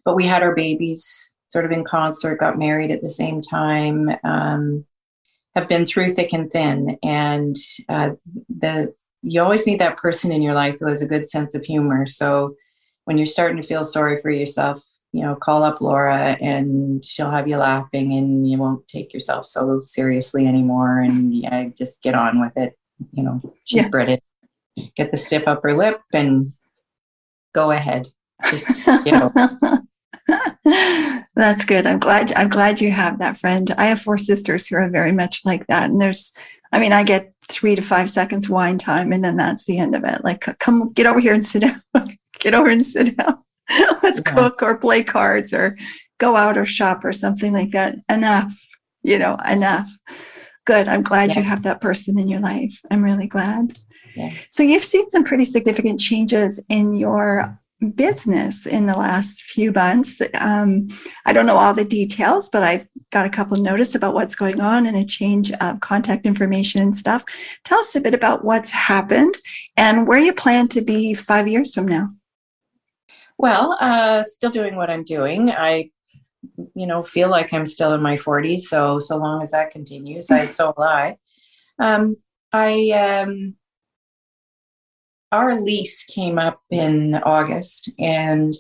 But 0.05 0.15
we 0.15 0.27
had 0.27 0.43
our 0.43 0.55
babies 0.55 1.33
sort 1.49 1.65
of 1.65 1.73
in 1.73 1.85
concert, 1.85 2.39
got 2.39 2.59
married 2.59 2.91
at 2.91 3.01
the 3.01 3.09
same 3.09 3.41
time, 3.41 4.11
um, 4.25 4.85
have 5.55 5.71
been 5.71 5.87
through 5.87 6.11
thick 6.11 6.35
and 6.35 6.51
thin, 6.51 6.99
and 7.03 7.57
uh, 7.89 8.11
the 8.51 8.95
you 9.23 9.43
always 9.43 9.67
need 9.67 9.81
that 9.81 9.97
person 9.97 10.31
in 10.31 10.43
your 10.43 10.53
life 10.53 10.77
who 10.79 10.89
has 10.89 11.01
a 11.01 11.07
good 11.07 11.31
sense 11.31 11.55
of 11.55 11.65
humor. 11.65 12.05
So 12.05 12.55
when 13.05 13.17
you're 13.17 13.27
starting 13.27 13.57
to 13.57 13.67
feel 13.67 13.85
sorry 13.85 14.21
for 14.21 14.31
yourself, 14.31 14.85
you 15.13 15.23
know, 15.23 15.35
call 15.35 15.63
up 15.63 15.81
Laura 15.81 16.37
and 16.41 17.05
she'll 17.05 17.31
have 17.31 17.49
you 17.49 17.57
laughing 17.57 18.13
and 18.13 18.49
you 18.49 18.59
won't 18.59 18.87
take 18.89 19.15
yourself 19.15 19.47
so 19.47 19.81
seriously 19.83 20.47
anymore. 20.47 21.01
And 21.01 21.35
yeah, 21.35 21.69
just 21.77 22.03
get 22.03 22.15
on 22.15 22.41
with 22.41 22.57
it. 22.57 22.77
You 23.13 23.23
know, 23.23 23.41
she's 23.65 23.85
yeah. 23.85 23.91
British. 23.91 24.21
Get 24.95 25.11
the 25.11 25.17
stiff 25.17 25.45
upper 25.47 25.75
lip 25.75 26.01
and 26.13 26.53
go 27.55 27.71
ahead. 27.71 28.09
Just, 28.51 28.69
you 29.07 29.13
know. 29.13 29.33
That's 31.35 31.65
good. 31.65 31.87
I'm 31.87 31.99
glad. 31.99 32.33
I'm 32.33 32.49
glad 32.49 32.81
you 32.81 32.91
have 32.91 33.19
that 33.19 33.37
friend. 33.37 33.71
I 33.79 33.87
have 33.87 34.01
four 34.01 34.19
sisters 34.19 34.67
who 34.67 34.77
are 34.77 34.89
very 34.89 35.13
much 35.13 35.43
like 35.45 35.67
that, 35.69 35.89
and 35.91 36.01
there's 36.01 36.33
I 36.73 36.79
mean, 36.79 36.93
I 36.93 37.05
get 37.05 37.33
three 37.49 37.75
to 37.75 37.83
five 37.83 38.11
seconds 38.11 38.49
whine 38.49 38.79
time, 38.79 39.13
and 39.13 39.25
then 39.25 39.37
that's 39.37 39.65
the 39.65 39.79
end 39.79 39.95
of 39.95 40.05
it. 40.05 40.25
Like, 40.25 40.45
come 40.59 40.93
get 40.93 41.07
over 41.07 41.21
here 41.21 41.35
and 41.35 41.45
sit 41.45 41.63
down. 41.63 41.83
get 42.39 42.55
over 42.55 42.69
and 42.69 42.85
sit 42.85 43.17
down. 43.17 43.39
Let's 44.03 44.23
yeah. 44.25 44.35
cook 44.35 44.63
or 44.63 44.77
play 44.79 45.03
cards 45.03 45.53
or 45.53 45.77
go 46.19 46.37
out 46.37 46.57
or 46.57 46.67
shop 46.67 47.05
or 47.05 47.13
something 47.13 47.53
like 47.53 47.73
that. 47.73 47.97
Enough, 48.09 48.53
you 49.03 49.19
know, 49.19 49.37
enough. 49.49 49.91
Good. 50.65 50.89
I'm 50.89 51.03
glad 51.03 51.31
yeah. 51.31 51.41
you 51.41 51.45
have 51.45 51.63
that 51.63 51.81
person 51.81 52.19
in 52.19 52.29
your 52.29 52.41
life. 52.41 52.81
I'm 52.91 53.05
really 53.05 53.29
glad. 53.29 53.77
Yeah. 54.17 54.33
So 54.51 54.63
you've 54.63 54.85
seen 54.85 55.09
some 55.11 55.25
pretty 55.25 55.45
significant 55.45 56.01
changes 56.01 56.63
in 56.69 56.95
your 56.95 57.59
business 57.95 58.67
in 58.67 58.87
the 58.87 58.97
last 58.97 59.43
few 59.43 59.71
months. 59.71 60.23
Um, 60.35 60.89
I 61.27 61.33
don't 61.33 61.47
know 61.47 61.59
all 61.59 61.75
the 61.75 61.85
details, 61.85 62.49
but 62.49 62.63
I've 62.63 62.89
got 63.11 63.27
a 63.27 63.31
couple 63.31 63.57
notice 63.59 63.95
about 63.95 64.15
what's 64.15 64.35
going 64.35 64.61
on 64.61 64.87
and 64.87 64.97
a 64.97 65.05
change 65.05 65.53
of 65.53 65.81
contact 65.81 66.25
information 66.25 66.83
and 66.83 66.97
stuff. 66.97 67.25
Tell 67.65 67.79
us 67.81 67.95
a 67.95 68.01
bit 68.01 68.15
about 68.15 68.45
what's 68.45 68.71
happened 68.71 69.35
and 69.77 70.09
where 70.09 70.19
you 70.19 70.33
plan 70.33 70.69
to 70.69 70.81
be 70.81 71.13
five 71.13 71.49
years 71.49 71.75
from 71.75 71.87
now. 71.87 72.11
Well, 73.39 73.77
uh, 73.81 74.23
still 74.25 74.51
doing 74.51 74.77
what 74.77 74.91
I'm 74.91 75.05
doing. 75.05 75.51
I, 75.51 75.91
you 76.75 76.87
know, 76.87 77.03
feel 77.03 77.29
like 77.29 77.53
I'm 77.53 77.67
still 77.67 77.93
in 77.95 78.03
my 78.03 78.17
40s. 78.17 78.61
So 78.61 78.99
so 78.99 79.17
long 79.17 79.43
as 79.43 79.51
that 79.51 79.71
continues, 79.71 80.31
I 80.31 80.47
so 80.47 80.73
will 80.77 80.85
I. 80.85 81.17
Um, 81.79 82.17
I 82.53 82.91
um, 82.91 83.57
our 85.33 85.61
lease 85.61 86.05
came 86.05 86.39
up 86.39 86.61
in 86.71 87.17
August 87.17 87.93
and 87.99 88.55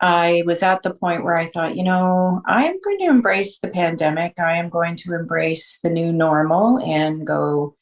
I 0.00 0.42
was 0.46 0.62
at 0.62 0.82
the 0.82 0.94
point 0.94 1.24
where 1.24 1.36
I 1.36 1.48
thought, 1.48 1.76
you 1.76 1.82
know, 1.82 2.40
I'm 2.46 2.80
going 2.84 2.98
to 2.98 3.06
embrace 3.06 3.58
the 3.58 3.68
pandemic. 3.68 4.34
I 4.38 4.56
am 4.56 4.68
going 4.68 4.96
to 4.96 5.14
embrace 5.14 5.80
the 5.82 5.90
new 5.90 6.12
normal 6.12 6.78
and 6.78 7.26
go 7.26 7.74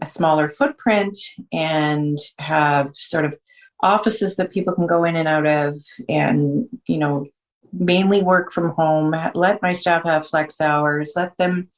a 0.00 0.06
smaller 0.06 0.50
footprint 0.50 1.16
and 1.52 2.18
have 2.38 2.90
sort 2.94 3.24
of 3.24 3.36
offices 3.82 4.36
that 4.36 4.52
people 4.52 4.72
can 4.74 4.86
go 4.86 5.04
in 5.04 5.16
and 5.16 5.28
out 5.28 5.46
of 5.46 5.80
and, 6.08 6.68
you 6.86 6.98
know, 6.98 7.26
mainly 7.72 8.22
work 8.22 8.52
from 8.52 8.70
home, 8.70 9.14
let 9.34 9.62
my 9.62 9.72
staff 9.72 10.04
have 10.04 10.26
flex 10.26 10.60
hours, 10.60 11.14
let 11.16 11.36
them 11.38 11.68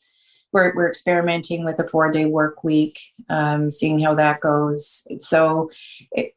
we're, 0.54 0.72
we're 0.74 0.88
experimenting 0.88 1.64
with 1.64 1.80
a 1.80 1.88
four 1.88 2.10
day 2.12 2.26
work 2.26 2.62
week, 2.62 3.00
um, 3.28 3.70
seeing 3.70 3.98
how 3.98 4.14
that 4.14 4.40
goes. 4.40 5.06
So 5.18 5.70
it, 6.12 6.34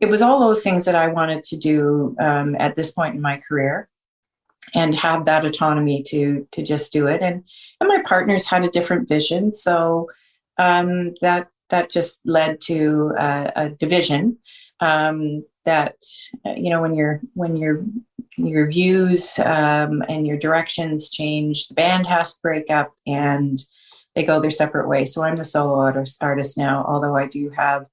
it 0.00 0.10
was 0.10 0.20
all 0.20 0.40
those 0.40 0.62
things 0.62 0.84
that 0.84 0.96
I 0.96 1.06
wanted 1.06 1.44
to 1.44 1.56
do 1.56 2.16
um, 2.20 2.56
at 2.58 2.74
this 2.74 2.90
point 2.90 3.14
in 3.14 3.22
my 3.22 3.38
career 3.38 3.88
and 4.74 4.94
have 4.96 5.24
that 5.26 5.44
autonomy 5.44 6.02
to 6.02 6.46
to 6.50 6.62
just 6.62 6.92
do 6.92 7.06
it. 7.06 7.22
And 7.22 7.44
and 7.80 7.88
my 7.88 8.02
partners 8.04 8.46
had 8.46 8.64
a 8.64 8.70
different 8.70 9.08
vision. 9.08 9.52
So 9.52 10.10
um, 10.58 11.14
that 11.22 11.48
that 11.70 11.90
just 11.90 12.20
led 12.24 12.60
to 12.62 13.12
a, 13.18 13.52
a 13.56 13.68
division 13.70 14.36
um, 14.80 15.44
that 15.64 15.96
you 16.44 16.70
know 16.70 16.82
when 16.82 16.94
your 16.94 17.20
when 17.34 17.56
your 17.56 17.84
your 18.36 18.68
views 18.68 19.38
um, 19.40 20.02
and 20.08 20.26
your 20.26 20.36
directions 20.36 21.10
change 21.10 21.68
the 21.68 21.74
band 21.74 22.06
has 22.06 22.34
to 22.34 22.42
break 22.42 22.70
up 22.70 22.92
and 23.06 23.64
they 24.14 24.24
go 24.24 24.40
their 24.40 24.50
separate 24.50 24.88
ways. 24.88 25.12
So 25.12 25.22
i'm 25.22 25.36
the 25.36 25.44
solo 25.44 25.78
artist, 25.78 26.22
artist 26.22 26.58
now 26.58 26.84
although 26.86 27.16
i 27.16 27.26
do 27.26 27.50
have 27.50 27.86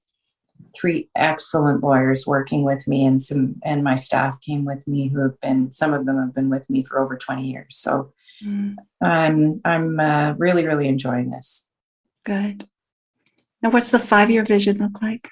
three 0.78 1.08
excellent 1.16 1.82
lawyers 1.82 2.26
working 2.26 2.64
with 2.64 2.86
me 2.86 3.04
and 3.04 3.22
some 3.22 3.60
and 3.64 3.84
my 3.84 3.94
staff 3.94 4.40
came 4.40 4.64
with 4.64 4.86
me 4.86 5.08
who 5.08 5.20
have 5.20 5.40
been 5.40 5.70
some 5.72 5.92
of 5.92 6.06
them 6.06 6.18
have 6.18 6.34
been 6.34 6.48
with 6.48 6.68
me 6.70 6.82
for 6.84 7.00
over 7.00 7.16
20 7.16 7.46
years. 7.46 7.76
So 7.76 8.12
mm. 8.44 8.76
i'm 9.00 9.60
i'm 9.64 10.00
uh, 10.00 10.32
really 10.34 10.66
really 10.66 10.88
enjoying 10.88 11.30
this. 11.30 11.66
Good. 12.24 12.68
Now 13.62 13.70
what's 13.70 13.90
the 13.90 13.98
five 13.98 14.30
year 14.30 14.44
vision 14.44 14.78
look 14.78 15.02
like 15.02 15.28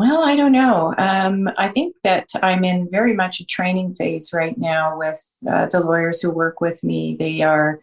well, 0.00 0.22
I 0.22 0.34
don't 0.34 0.52
know. 0.52 0.94
Um, 0.96 1.50
I 1.58 1.68
think 1.68 1.94
that 2.04 2.30
I'm 2.42 2.64
in 2.64 2.88
very 2.90 3.14
much 3.14 3.38
a 3.38 3.44
training 3.44 3.94
phase 3.94 4.32
right 4.32 4.56
now 4.56 4.96
with 4.96 5.22
uh, 5.46 5.66
the 5.66 5.80
lawyers 5.80 6.22
who 6.22 6.30
work 6.30 6.62
with 6.62 6.82
me. 6.82 7.16
They 7.18 7.42
are, 7.42 7.80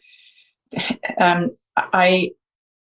um, 1.20 1.56
I, 1.76 2.32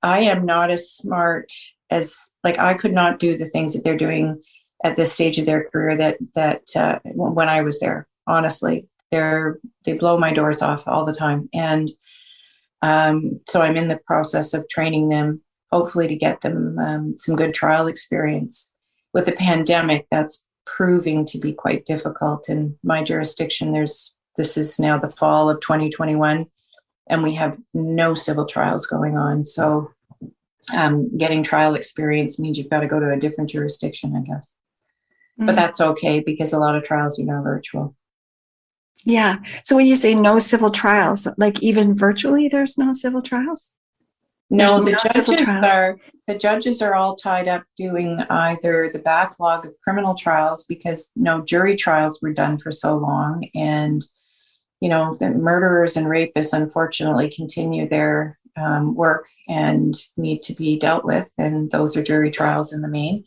I 0.03 0.21
am 0.21 0.47
not 0.47 0.71
as 0.71 0.91
smart 0.91 1.53
as 1.91 2.31
like 2.45 2.59
I 2.59 2.73
could 2.73 2.95
not 2.95 3.19
do 3.19 3.37
the 3.37 3.45
things 3.45 3.75
that 3.75 3.85
they're 3.85 3.95
doing 3.99 4.43
at 4.83 4.97
this 4.97 5.13
stage 5.13 5.39
of 5.39 5.45
their 5.45 5.69
career 5.69 5.99
that 5.99 6.17
that 6.35 6.63
uh, 6.75 6.99
when 7.05 7.51
I 7.51 7.61
was 7.61 7.79
there. 7.79 8.09
Honestly, 8.27 8.89
they're 9.11 9.61
they 9.85 9.93
blow 9.93 10.17
my 10.17 10.33
doors 10.33 10.63
off 10.63 10.89
all 10.89 11.05
the 11.05 11.13
time, 11.13 11.51
and 11.53 11.91
um, 12.81 13.39
so 13.47 13.61
I'm 13.61 13.77
in 13.77 13.89
the 13.89 14.01
process 14.07 14.55
of 14.55 14.67
training 14.71 15.11
them, 15.11 15.43
hopefully 15.71 16.09
to 16.09 16.17
get 16.17 16.41
them 16.41 16.79
um, 16.79 17.15
some 17.19 17.37
good 17.37 17.53
trial 17.53 17.87
experience 17.87 18.73
with 19.17 19.25
the 19.25 19.33
pandemic, 19.33 20.07
that's 20.11 20.45
proving 20.67 21.25
to 21.25 21.39
be 21.39 21.51
quite 21.51 21.87
difficult. 21.87 22.51
In 22.51 22.79
my 22.85 23.03
jurisdiction, 23.03 23.73
there's 23.73 24.15
this 24.37 24.59
is 24.59 24.79
now 24.79 24.99
the 24.99 25.11
fall 25.11 25.49
of 25.49 25.59
2021, 25.63 26.45
and 27.09 27.23
we 27.23 27.35
have 27.35 27.59
no 27.73 28.15
civil 28.15 28.45
trials 28.45 28.87
going 28.87 29.17
on. 29.17 29.47
So, 29.47 29.91
um, 30.75 31.17
getting 31.17 31.43
trial 31.43 31.75
experience 31.77 32.39
means 32.39 32.59
you've 32.59 32.69
got 32.69 32.81
to 32.81 32.87
go 32.87 33.01
to 33.01 33.11
a 33.11 33.19
different 33.19 33.49
jurisdiction, 33.49 34.15
I 34.15 34.21
guess. 34.21 34.55
Mm-hmm. 35.41 35.47
But 35.47 35.53
mm. 35.53 35.57
that's 35.57 35.81
okay 35.81 36.21
because 36.21 36.53
a 36.53 36.59
lot 36.59 36.77
of 36.77 36.85
trials 36.85 37.19
are 37.19 37.25
now 37.25 37.43
virtual. 37.43 37.97
Yeah. 39.07 39.39
So 39.63 39.77
when 39.77 39.87
you 39.87 39.97
say 39.97 40.15
no 40.15 40.39
civil 40.41 40.71
trials, 40.71 41.27
like 41.39 41.63
even 41.63 41.97
virtually, 41.97 42.49
there's 42.49 42.77
no 42.77 42.93
civil 42.93 43.23
trials? 43.23 43.73
No, 44.49 44.83
the 44.83 44.93
judges 44.93 45.49
are 45.49 45.99
the 46.29 46.39
judges 46.39 46.83
are 46.83 46.95
all 46.95 47.17
tied 47.17 47.49
up 47.49 47.65
doing 47.77 48.21
either 48.31 48.91
the 48.93 48.99
backlog 48.99 49.67
of 49.67 49.75
criminal 49.83 50.15
trials 50.15 50.65
because 50.65 51.11
you 51.15 51.23
know 51.23 51.43
jury 51.43 51.77
trials 51.77 52.21
were 52.23 52.33
done 52.33 52.59
for 52.59 52.71
so 52.71 52.97
long, 52.97 53.49
and 53.55 54.05
you 54.81 54.89
know 54.89 55.17
the 55.19 55.31
murderers 55.31 55.97
and 55.97 56.07
rapists 56.07 56.53
unfortunately 56.53 57.31
continue 57.31 57.89
their 57.89 58.39
um, 58.57 58.95
work 58.95 59.27
and 59.49 59.97
need 60.17 60.43
to 60.45 60.55
be 60.55 60.79
dealt 60.79 61.05
with, 61.05 61.33
and 61.39 61.71
those 61.73 61.97
are 61.97 62.03
jury 62.03 62.31
trials 62.31 62.73
in 62.73 62.83
the 62.83 62.89
main. 62.89 63.25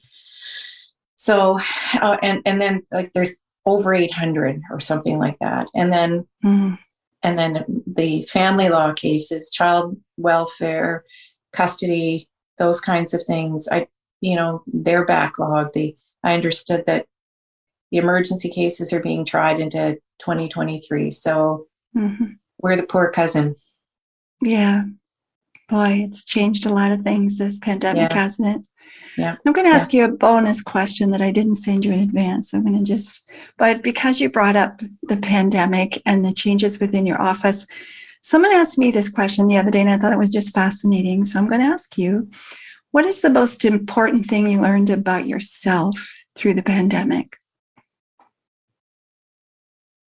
So, 1.17 1.59
uh, 2.01 2.17
and 2.21 2.41
and 2.45 2.61
then 2.61 2.83
like 2.91 3.11
there's 3.13 3.35
over 3.65 3.93
800 3.93 4.61
or 4.71 4.79
something 4.79 5.19
like 5.19 5.37
that, 5.39 5.67
and 5.75 5.91
then. 5.91 6.27
Mm 6.45 6.77
and 7.23 7.37
then 7.37 7.83
the 7.85 8.23
family 8.23 8.69
law 8.69 8.93
cases, 8.93 9.49
child 9.49 9.97
welfare, 10.17 11.03
custody, 11.51 12.29
those 12.57 12.79
kinds 12.79 13.13
of 13.13 13.23
things. 13.25 13.67
I, 13.71 13.87
you 14.21 14.35
know, 14.35 14.63
they're 14.67 15.05
backlogged. 15.05 15.73
The, 15.73 15.95
I 16.23 16.33
understood 16.33 16.85
that 16.87 17.05
the 17.91 17.97
emergency 17.97 18.49
cases 18.49 18.93
are 18.93 19.01
being 19.01 19.25
tried 19.25 19.59
into 19.59 19.97
2023. 20.19 21.11
So 21.11 21.67
mm-hmm. 21.95 22.25
we're 22.61 22.75
the 22.75 22.83
poor 22.83 23.11
cousin. 23.11 23.55
Yeah. 24.41 24.83
Boy, 25.69 26.03
it's 26.05 26.25
changed 26.25 26.65
a 26.65 26.73
lot 26.73 26.91
of 26.91 27.01
things, 27.01 27.37
this 27.37 27.57
pandemic, 27.57 28.11
yeah. 28.11 28.17
hasn't 28.17 28.47
it? 28.47 28.61
Yeah. 29.17 29.35
I'm 29.45 29.53
going 29.53 29.67
to 29.67 29.73
ask 29.73 29.93
yeah. 29.93 30.05
you 30.05 30.13
a 30.13 30.15
bonus 30.15 30.61
question 30.61 31.11
that 31.11 31.21
I 31.21 31.31
didn't 31.31 31.55
send 31.55 31.85
you 31.85 31.91
in 31.91 31.99
advance. 31.99 32.53
I'm 32.53 32.63
going 32.63 32.77
to 32.77 32.83
just, 32.83 33.27
but 33.57 33.83
because 33.83 34.19
you 34.19 34.29
brought 34.29 34.55
up 34.55 34.81
the 35.03 35.17
pandemic 35.17 36.01
and 36.05 36.23
the 36.23 36.33
changes 36.33 36.79
within 36.79 37.05
your 37.05 37.21
office, 37.21 37.67
someone 38.21 38.53
asked 38.53 38.77
me 38.77 38.91
this 38.91 39.09
question 39.09 39.47
the 39.47 39.57
other 39.57 39.71
day 39.71 39.81
and 39.81 39.89
I 39.89 39.97
thought 39.97 40.13
it 40.13 40.19
was 40.19 40.31
just 40.31 40.53
fascinating. 40.53 41.25
So 41.25 41.39
I'm 41.39 41.49
going 41.49 41.61
to 41.61 41.67
ask 41.67 41.97
you 41.97 42.29
what 42.91 43.05
is 43.05 43.21
the 43.21 43.29
most 43.29 43.65
important 43.65 44.25
thing 44.25 44.47
you 44.47 44.61
learned 44.61 44.89
about 44.89 45.27
yourself 45.27 46.25
through 46.35 46.55
the 46.55 46.63
pandemic? 46.63 47.37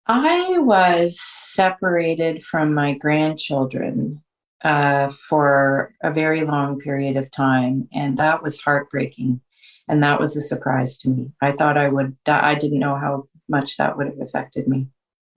I 0.06 0.58
was 0.58 1.20
separated 1.20 2.44
from 2.44 2.74
my 2.74 2.92
grandchildren 2.94 4.22
uh, 4.62 5.08
for 5.10 5.94
a 6.02 6.10
very 6.10 6.44
long 6.44 6.78
period 6.78 7.16
of 7.16 7.30
time, 7.30 7.88
and 7.92 8.16
that 8.18 8.42
was 8.42 8.60
heartbreaking. 8.60 9.40
And 9.88 10.02
that 10.02 10.18
was 10.18 10.36
a 10.36 10.40
surprise 10.40 10.98
to 10.98 11.10
me. 11.10 11.30
I 11.40 11.52
thought 11.52 11.78
I 11.78 11.88
would. 11.88 12.16
I 12.26 12.56
didn't 12.56 12.80
know 12.80 12.96
how 12.96 13.28
much 13.48 13.76
that 13.76 13.96
would 13.96 14.08
have 14.08 14.20
affected 14.20 14.66
me. 14.66 14.88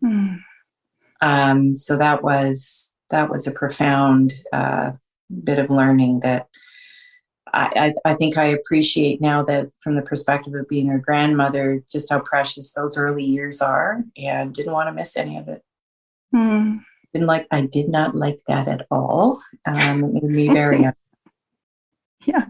Mm. 0.03 0.39
Um, 1.21 1.75
so 1.75 1.97
that 1.97 2.23
was 2.23 2.91
that 3.09 3.29
was 3.29 3.45
a 3.45 3.51
profound 3.51 4.33
uh, 4.53 4.91
bit 5.43 5.59
of 5.59 5.69
learning 5.69 6.21
that 6.21 6.47
I, 7.53 7.93
I, 8.05 8.11
I 8.11 8.13
think 8.15 8.37
I 8.37 8.45
appreciate 8.45 9.21
now 9.21 9.43
that 9.43 9.69
from 9.81 9.95
the 9.95 10.01
perspective 10.01 10.53
of 10.53 10.67
being 10.67 10.91
a 10.91 10.99
grandmother, 10.99 11.83
just 11.91 12.09
how 12.09 12.19
precious 12.19 12.73
those 12.73 12.97
early 12.97 13.23
years 13.23 13.61
are, 13.61 14.03
and 14.17 14.53
didn't 14.53 14.73
want 14.73 14.87
to 14.87 14.93
miss 14.93 15.17
any 15.17 15.37
of 15.37 15.47
it. 15.47 15.63
Mm. 16.33 16.83
Didn't 17.13 17.27
like. 17.27 17.47
I 17.51 17.61
did 17.61 17.89
not 17.89 18.15
like 18.15 18.39
that 18.47 18.67
at 18.67 18.85
all. 18.91 19.41
Um, 19.65 20.03
it 20.15 20.23
made 20.23 20.23
me 20.23 20.47
very. 20.49 20.85
yeah. 22.25 22.45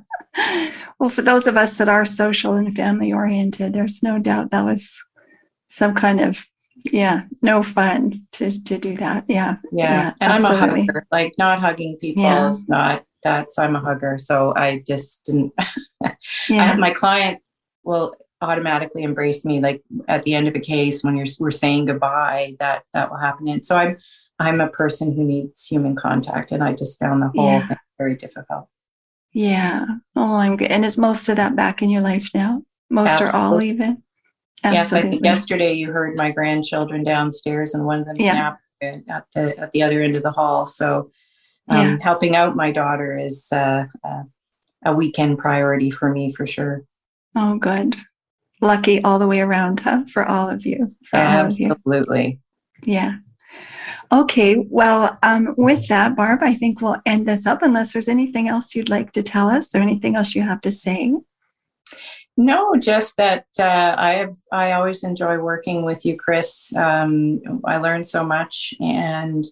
Well, 0.99 1.09
for 1.09 1.21
those 1.21 1.47
of 1.47 1.55
us 1.57 1.77
that 1.77 1.87
are 1.89 2.05
social 2.05 2.55
and 2.55 2.75
family 2.75 3.13
oriented, 3.13 3.73
there's 3.73 4.03
no 4.03 4.19
doubt 4.19 4.51
that 4.51 4.65
was 4.65 5.01
some 5.69 5.93
kind 5.93 6.19
of 6.19 6.45
yeah 6.85 7.23
no 7.41 7.61
fun 7.61 8.25
to 8.31 8.51
to 8.63 8.77
do 8.77 8.95
that 8.95 9.25
yeah 9.27 9.57
yeah, 9.71 9.91
Yeah, 9.91 10.13
and 10.21 10.31
absolutely. 10.33 10.67
i'm 10.67 10.73
a 10.73 10.79
hugger 10.79 11.07
like 11.11 11.33
not 11.37 11.59
hugging 11.59 11.97
people 11.99 12.23
Yeah. 12.23 12.51
is 12.51 12.67
not 12.69 13.03
that's 13.23 13.59
i'm 13.59 13.75
a 13.75 13.79
hugger 13.81 14.17
so 14.17 14.53
i 14.55 14.81
just 14.87 15.25
didn't 15.25 15.51
I, 16.03 16.15
yeah 16.49 16.75
my 16.77 16.91
clients 16.91 17.51
will 17.83 18.15
automatically 18.41 19.03
embrace 19.03 19.43
me 19.43 19.59
like 19.59 19.81
at 20.07 20.23
the 20.23 20.33
end 20.33 20.47
of 20.47 20.55
a 20.55 20.59
case 20.59 21.03
when 21.03 21.17
you're 21.17 21.27
we're 21.39 21.51
saying 21.51 21.85
goodbye 21.85 22.55
that 22.59 22.83
that 22.93 23.09
will 23.11 23.17
happen 23.17 23.47
and 23.49 23.65
so 23.65 23.75
i'm 23.75 23.97
i'm 24.39 24.61
a 24.61 24.67
person 24.69 25.11
who 25.13 25.23
needs 25.23 25.65
human 25.65 25.95
contact 25.95 26.51
and 26.51 26.63
i 26.63 26.73
just 26.73 26.99
found 26.99 27.21
the 27.21 27.27
whole 27.35 27.45
Yeah. 27.59 27.65
thing 27.65 27.77
very 27.97 28.15
difficult 28.15 28.67
yeah 29.33 29.85
oh 30.15 30.35
i'm 30.35 30.57
good 30.57 30.71
and 30.71 30.83
is 30.85 30.97
most 30.97 31.29
of 31.29 31.35
that 31.37 31.55
back 31.55 31.81
in 31.81 31.89
your 31.89 32.01
life 32.01 32.29
now 32.33 32.63
most 32.89 33.21
or 33.21 33.25
all 33.25 33.53
Absolutely. 33.55 33.69
even 33.69 34.03
yes 34.63 34.93
i 34.93 35.01
think 35.01 35.23
yesterday 35.23 35.73
you 35.73 35.91
heard 35.91 36.15
my 36.15 36.31
grandchildren 36.31 37.03
downstairs 37.03 37.73
and 37.73 37.85
one 37.85 37.99
of 37.99 38.05
them 38.05 38.15
Yeah. 38.17 38.33
snapped 38.33 38.61
at 38.81 39.25
the 39.35 39.59
at 39.59 39.71
the 39.73 39.83
other 39.83 40.01
end 40.01 40.15
of 40.15 40.23
the 40.23 40.31
hall 40.31 40.65
so 40.65 41.11
um, 41.67 41.77
Yeah. 41.77 41.97
helping 42.01 42.35
out 42.35 42.55
my 42.55 42.71
daughter 42.71 43.17
is 43.17 43.49
uh, 43.51 43.85
uh, 44.03 44.23
a 44.85 44.93
weekend 44.93 45.37
priority 45.37 45.91
for 45.91 46.09
me 46.09 46.33
for 46.33 46.45
sure 46.47 46.83
oh 47.35 47.57
good 47.57 47.95
lucky 48.61 49.03
all 49.03 49.19
the 49.19 49.27
way 49.27 49.41
around 49.41 49.81
huh 49.81 50.03
for 50.11 50.25
all 50.25 50.49
of 50.49 50.65
you 50.65 50.89
for 51.05 51.19
all 51.19 51.45
of 51.45 51.59
you 51.59 51.71
absolutely 51.71 52.39
Yeah. 52.83 53.17
Okay. 54.11 54.57
Well, 54.69 55.17
um, 55.21 55.53
with 55.57 55.87
that, 55.87 56.15
Barb, 56.15 56.39
I 56.41 56.55
think 56.55 56.81
we'll 56.81 57.01
end 57.05 57.27
this 57.27 57.45
up 57.45 57.61
unless 57.61 57.93
there's 57.93 58.09
anything 58.09 58.47
else 58.47 58.73
you'd 58.73 58.89
like 58.89 59.11
to 59.11 59.23
tell 59.23 59.49
us 59.49 59.73
or 59.75 59.81
anything 59.81 60.15
else 60.15 60.33
you 60.33 60.41
have 60.41 60.61
to 60.61 60.71
say. 60.71 61.13
No, 62.37 62.73
just 62.77 63.17
that 63.17 63.45
uh, 63.59 63.95
I 63.97 64.13
have. 64.13 64.33
I 64.51 64.71
always 64.71 65.03
enjoy 65.03 65.39
working 65.39 65.83
with 65.83 66.05
you, 66.05 66.15
Chris. 66.15 66.73
Um, 66.73 67.41
I 67.65 67.77
learned 67.77 68.07
so 68.07 68.23
much, 68.23 68.73
and 68.79 69.45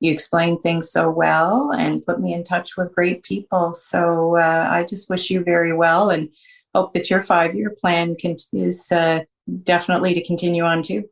you 0.00 0.10
explain 0.10 0.58
things 0.62 0.90
so 0.90 1.10
well, 1.10 1.70
and 1.72 2.04
put 2.04 2.18
me 2.18 2.32
in 2.32 2.42
touch 2.42 2.78
with 2.78 2.94
great 2.94 3.22
people. 3.24 3.74
So 3.74 4.36
uh, 4.38 4.68
I 4.70 4.84
just 4.84 5.10
wish 5.10 5.28
you 5.28 5.44
very 5.44 5.74
well, 5.74 6.08
and 6.08 6.30
hope 6.74 6.94
that 6.94 7.10
your 7.10 7.20
five-year 7.20 7.76
plan 7.78 8.16
can, 8.16 8.36
is 8.54 8.90
uh, 8.90 9.20
definitely 9.64 10.14
to 10.14 10.24
continue 10.24 10.62
on 10.62 10.82
too. 10.82 11.04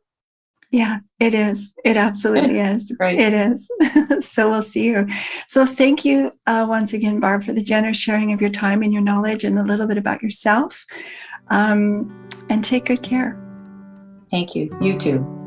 Yeah, 0.71 0.99
it 1.19 1.33
is. 1.33 1.73
It 1.83 1.97
absolutely 1.97 2.59
is. 2.59 2.91
Great. 2.91 3.19
It 3.19 3.33
is. 3.33 3.69
so 4.25 4.49
we'll 4.49 4.61
see 4.61 4.85
you. 4.85 5.07
So 5.47 5.65
thank 5.65 6.05
you 6.05 6.31
uh, 6.45 6.65
once 6.69 6.93
again, 6.93 7.19
Barb, 7.19 7.43
for 7.43 7.53
the 7.53 7.63
generous 7.63 7.97
sharing 7.97 8.33
of 8.33 8.41
your 8.41 8.51
time 8.51 8.83
and 8.83 8.93
your 8.93 9.01
knowledge 9.01 9.43
and 9.43 9.57
a 9.57 9.63
little 9.63 9.87
bit 9.87 9.97
about 9.97 10.21
yourself. 10.21 10.85
Um, 11.47 12.23
and 12.49 12.63
take 12.63 12.85
good 12.85 13.01
care. 13.01 13.37
Thank 14.29 14.55
you. 14.55 14.69
You 14.79 14.97
too. 14.97 15.38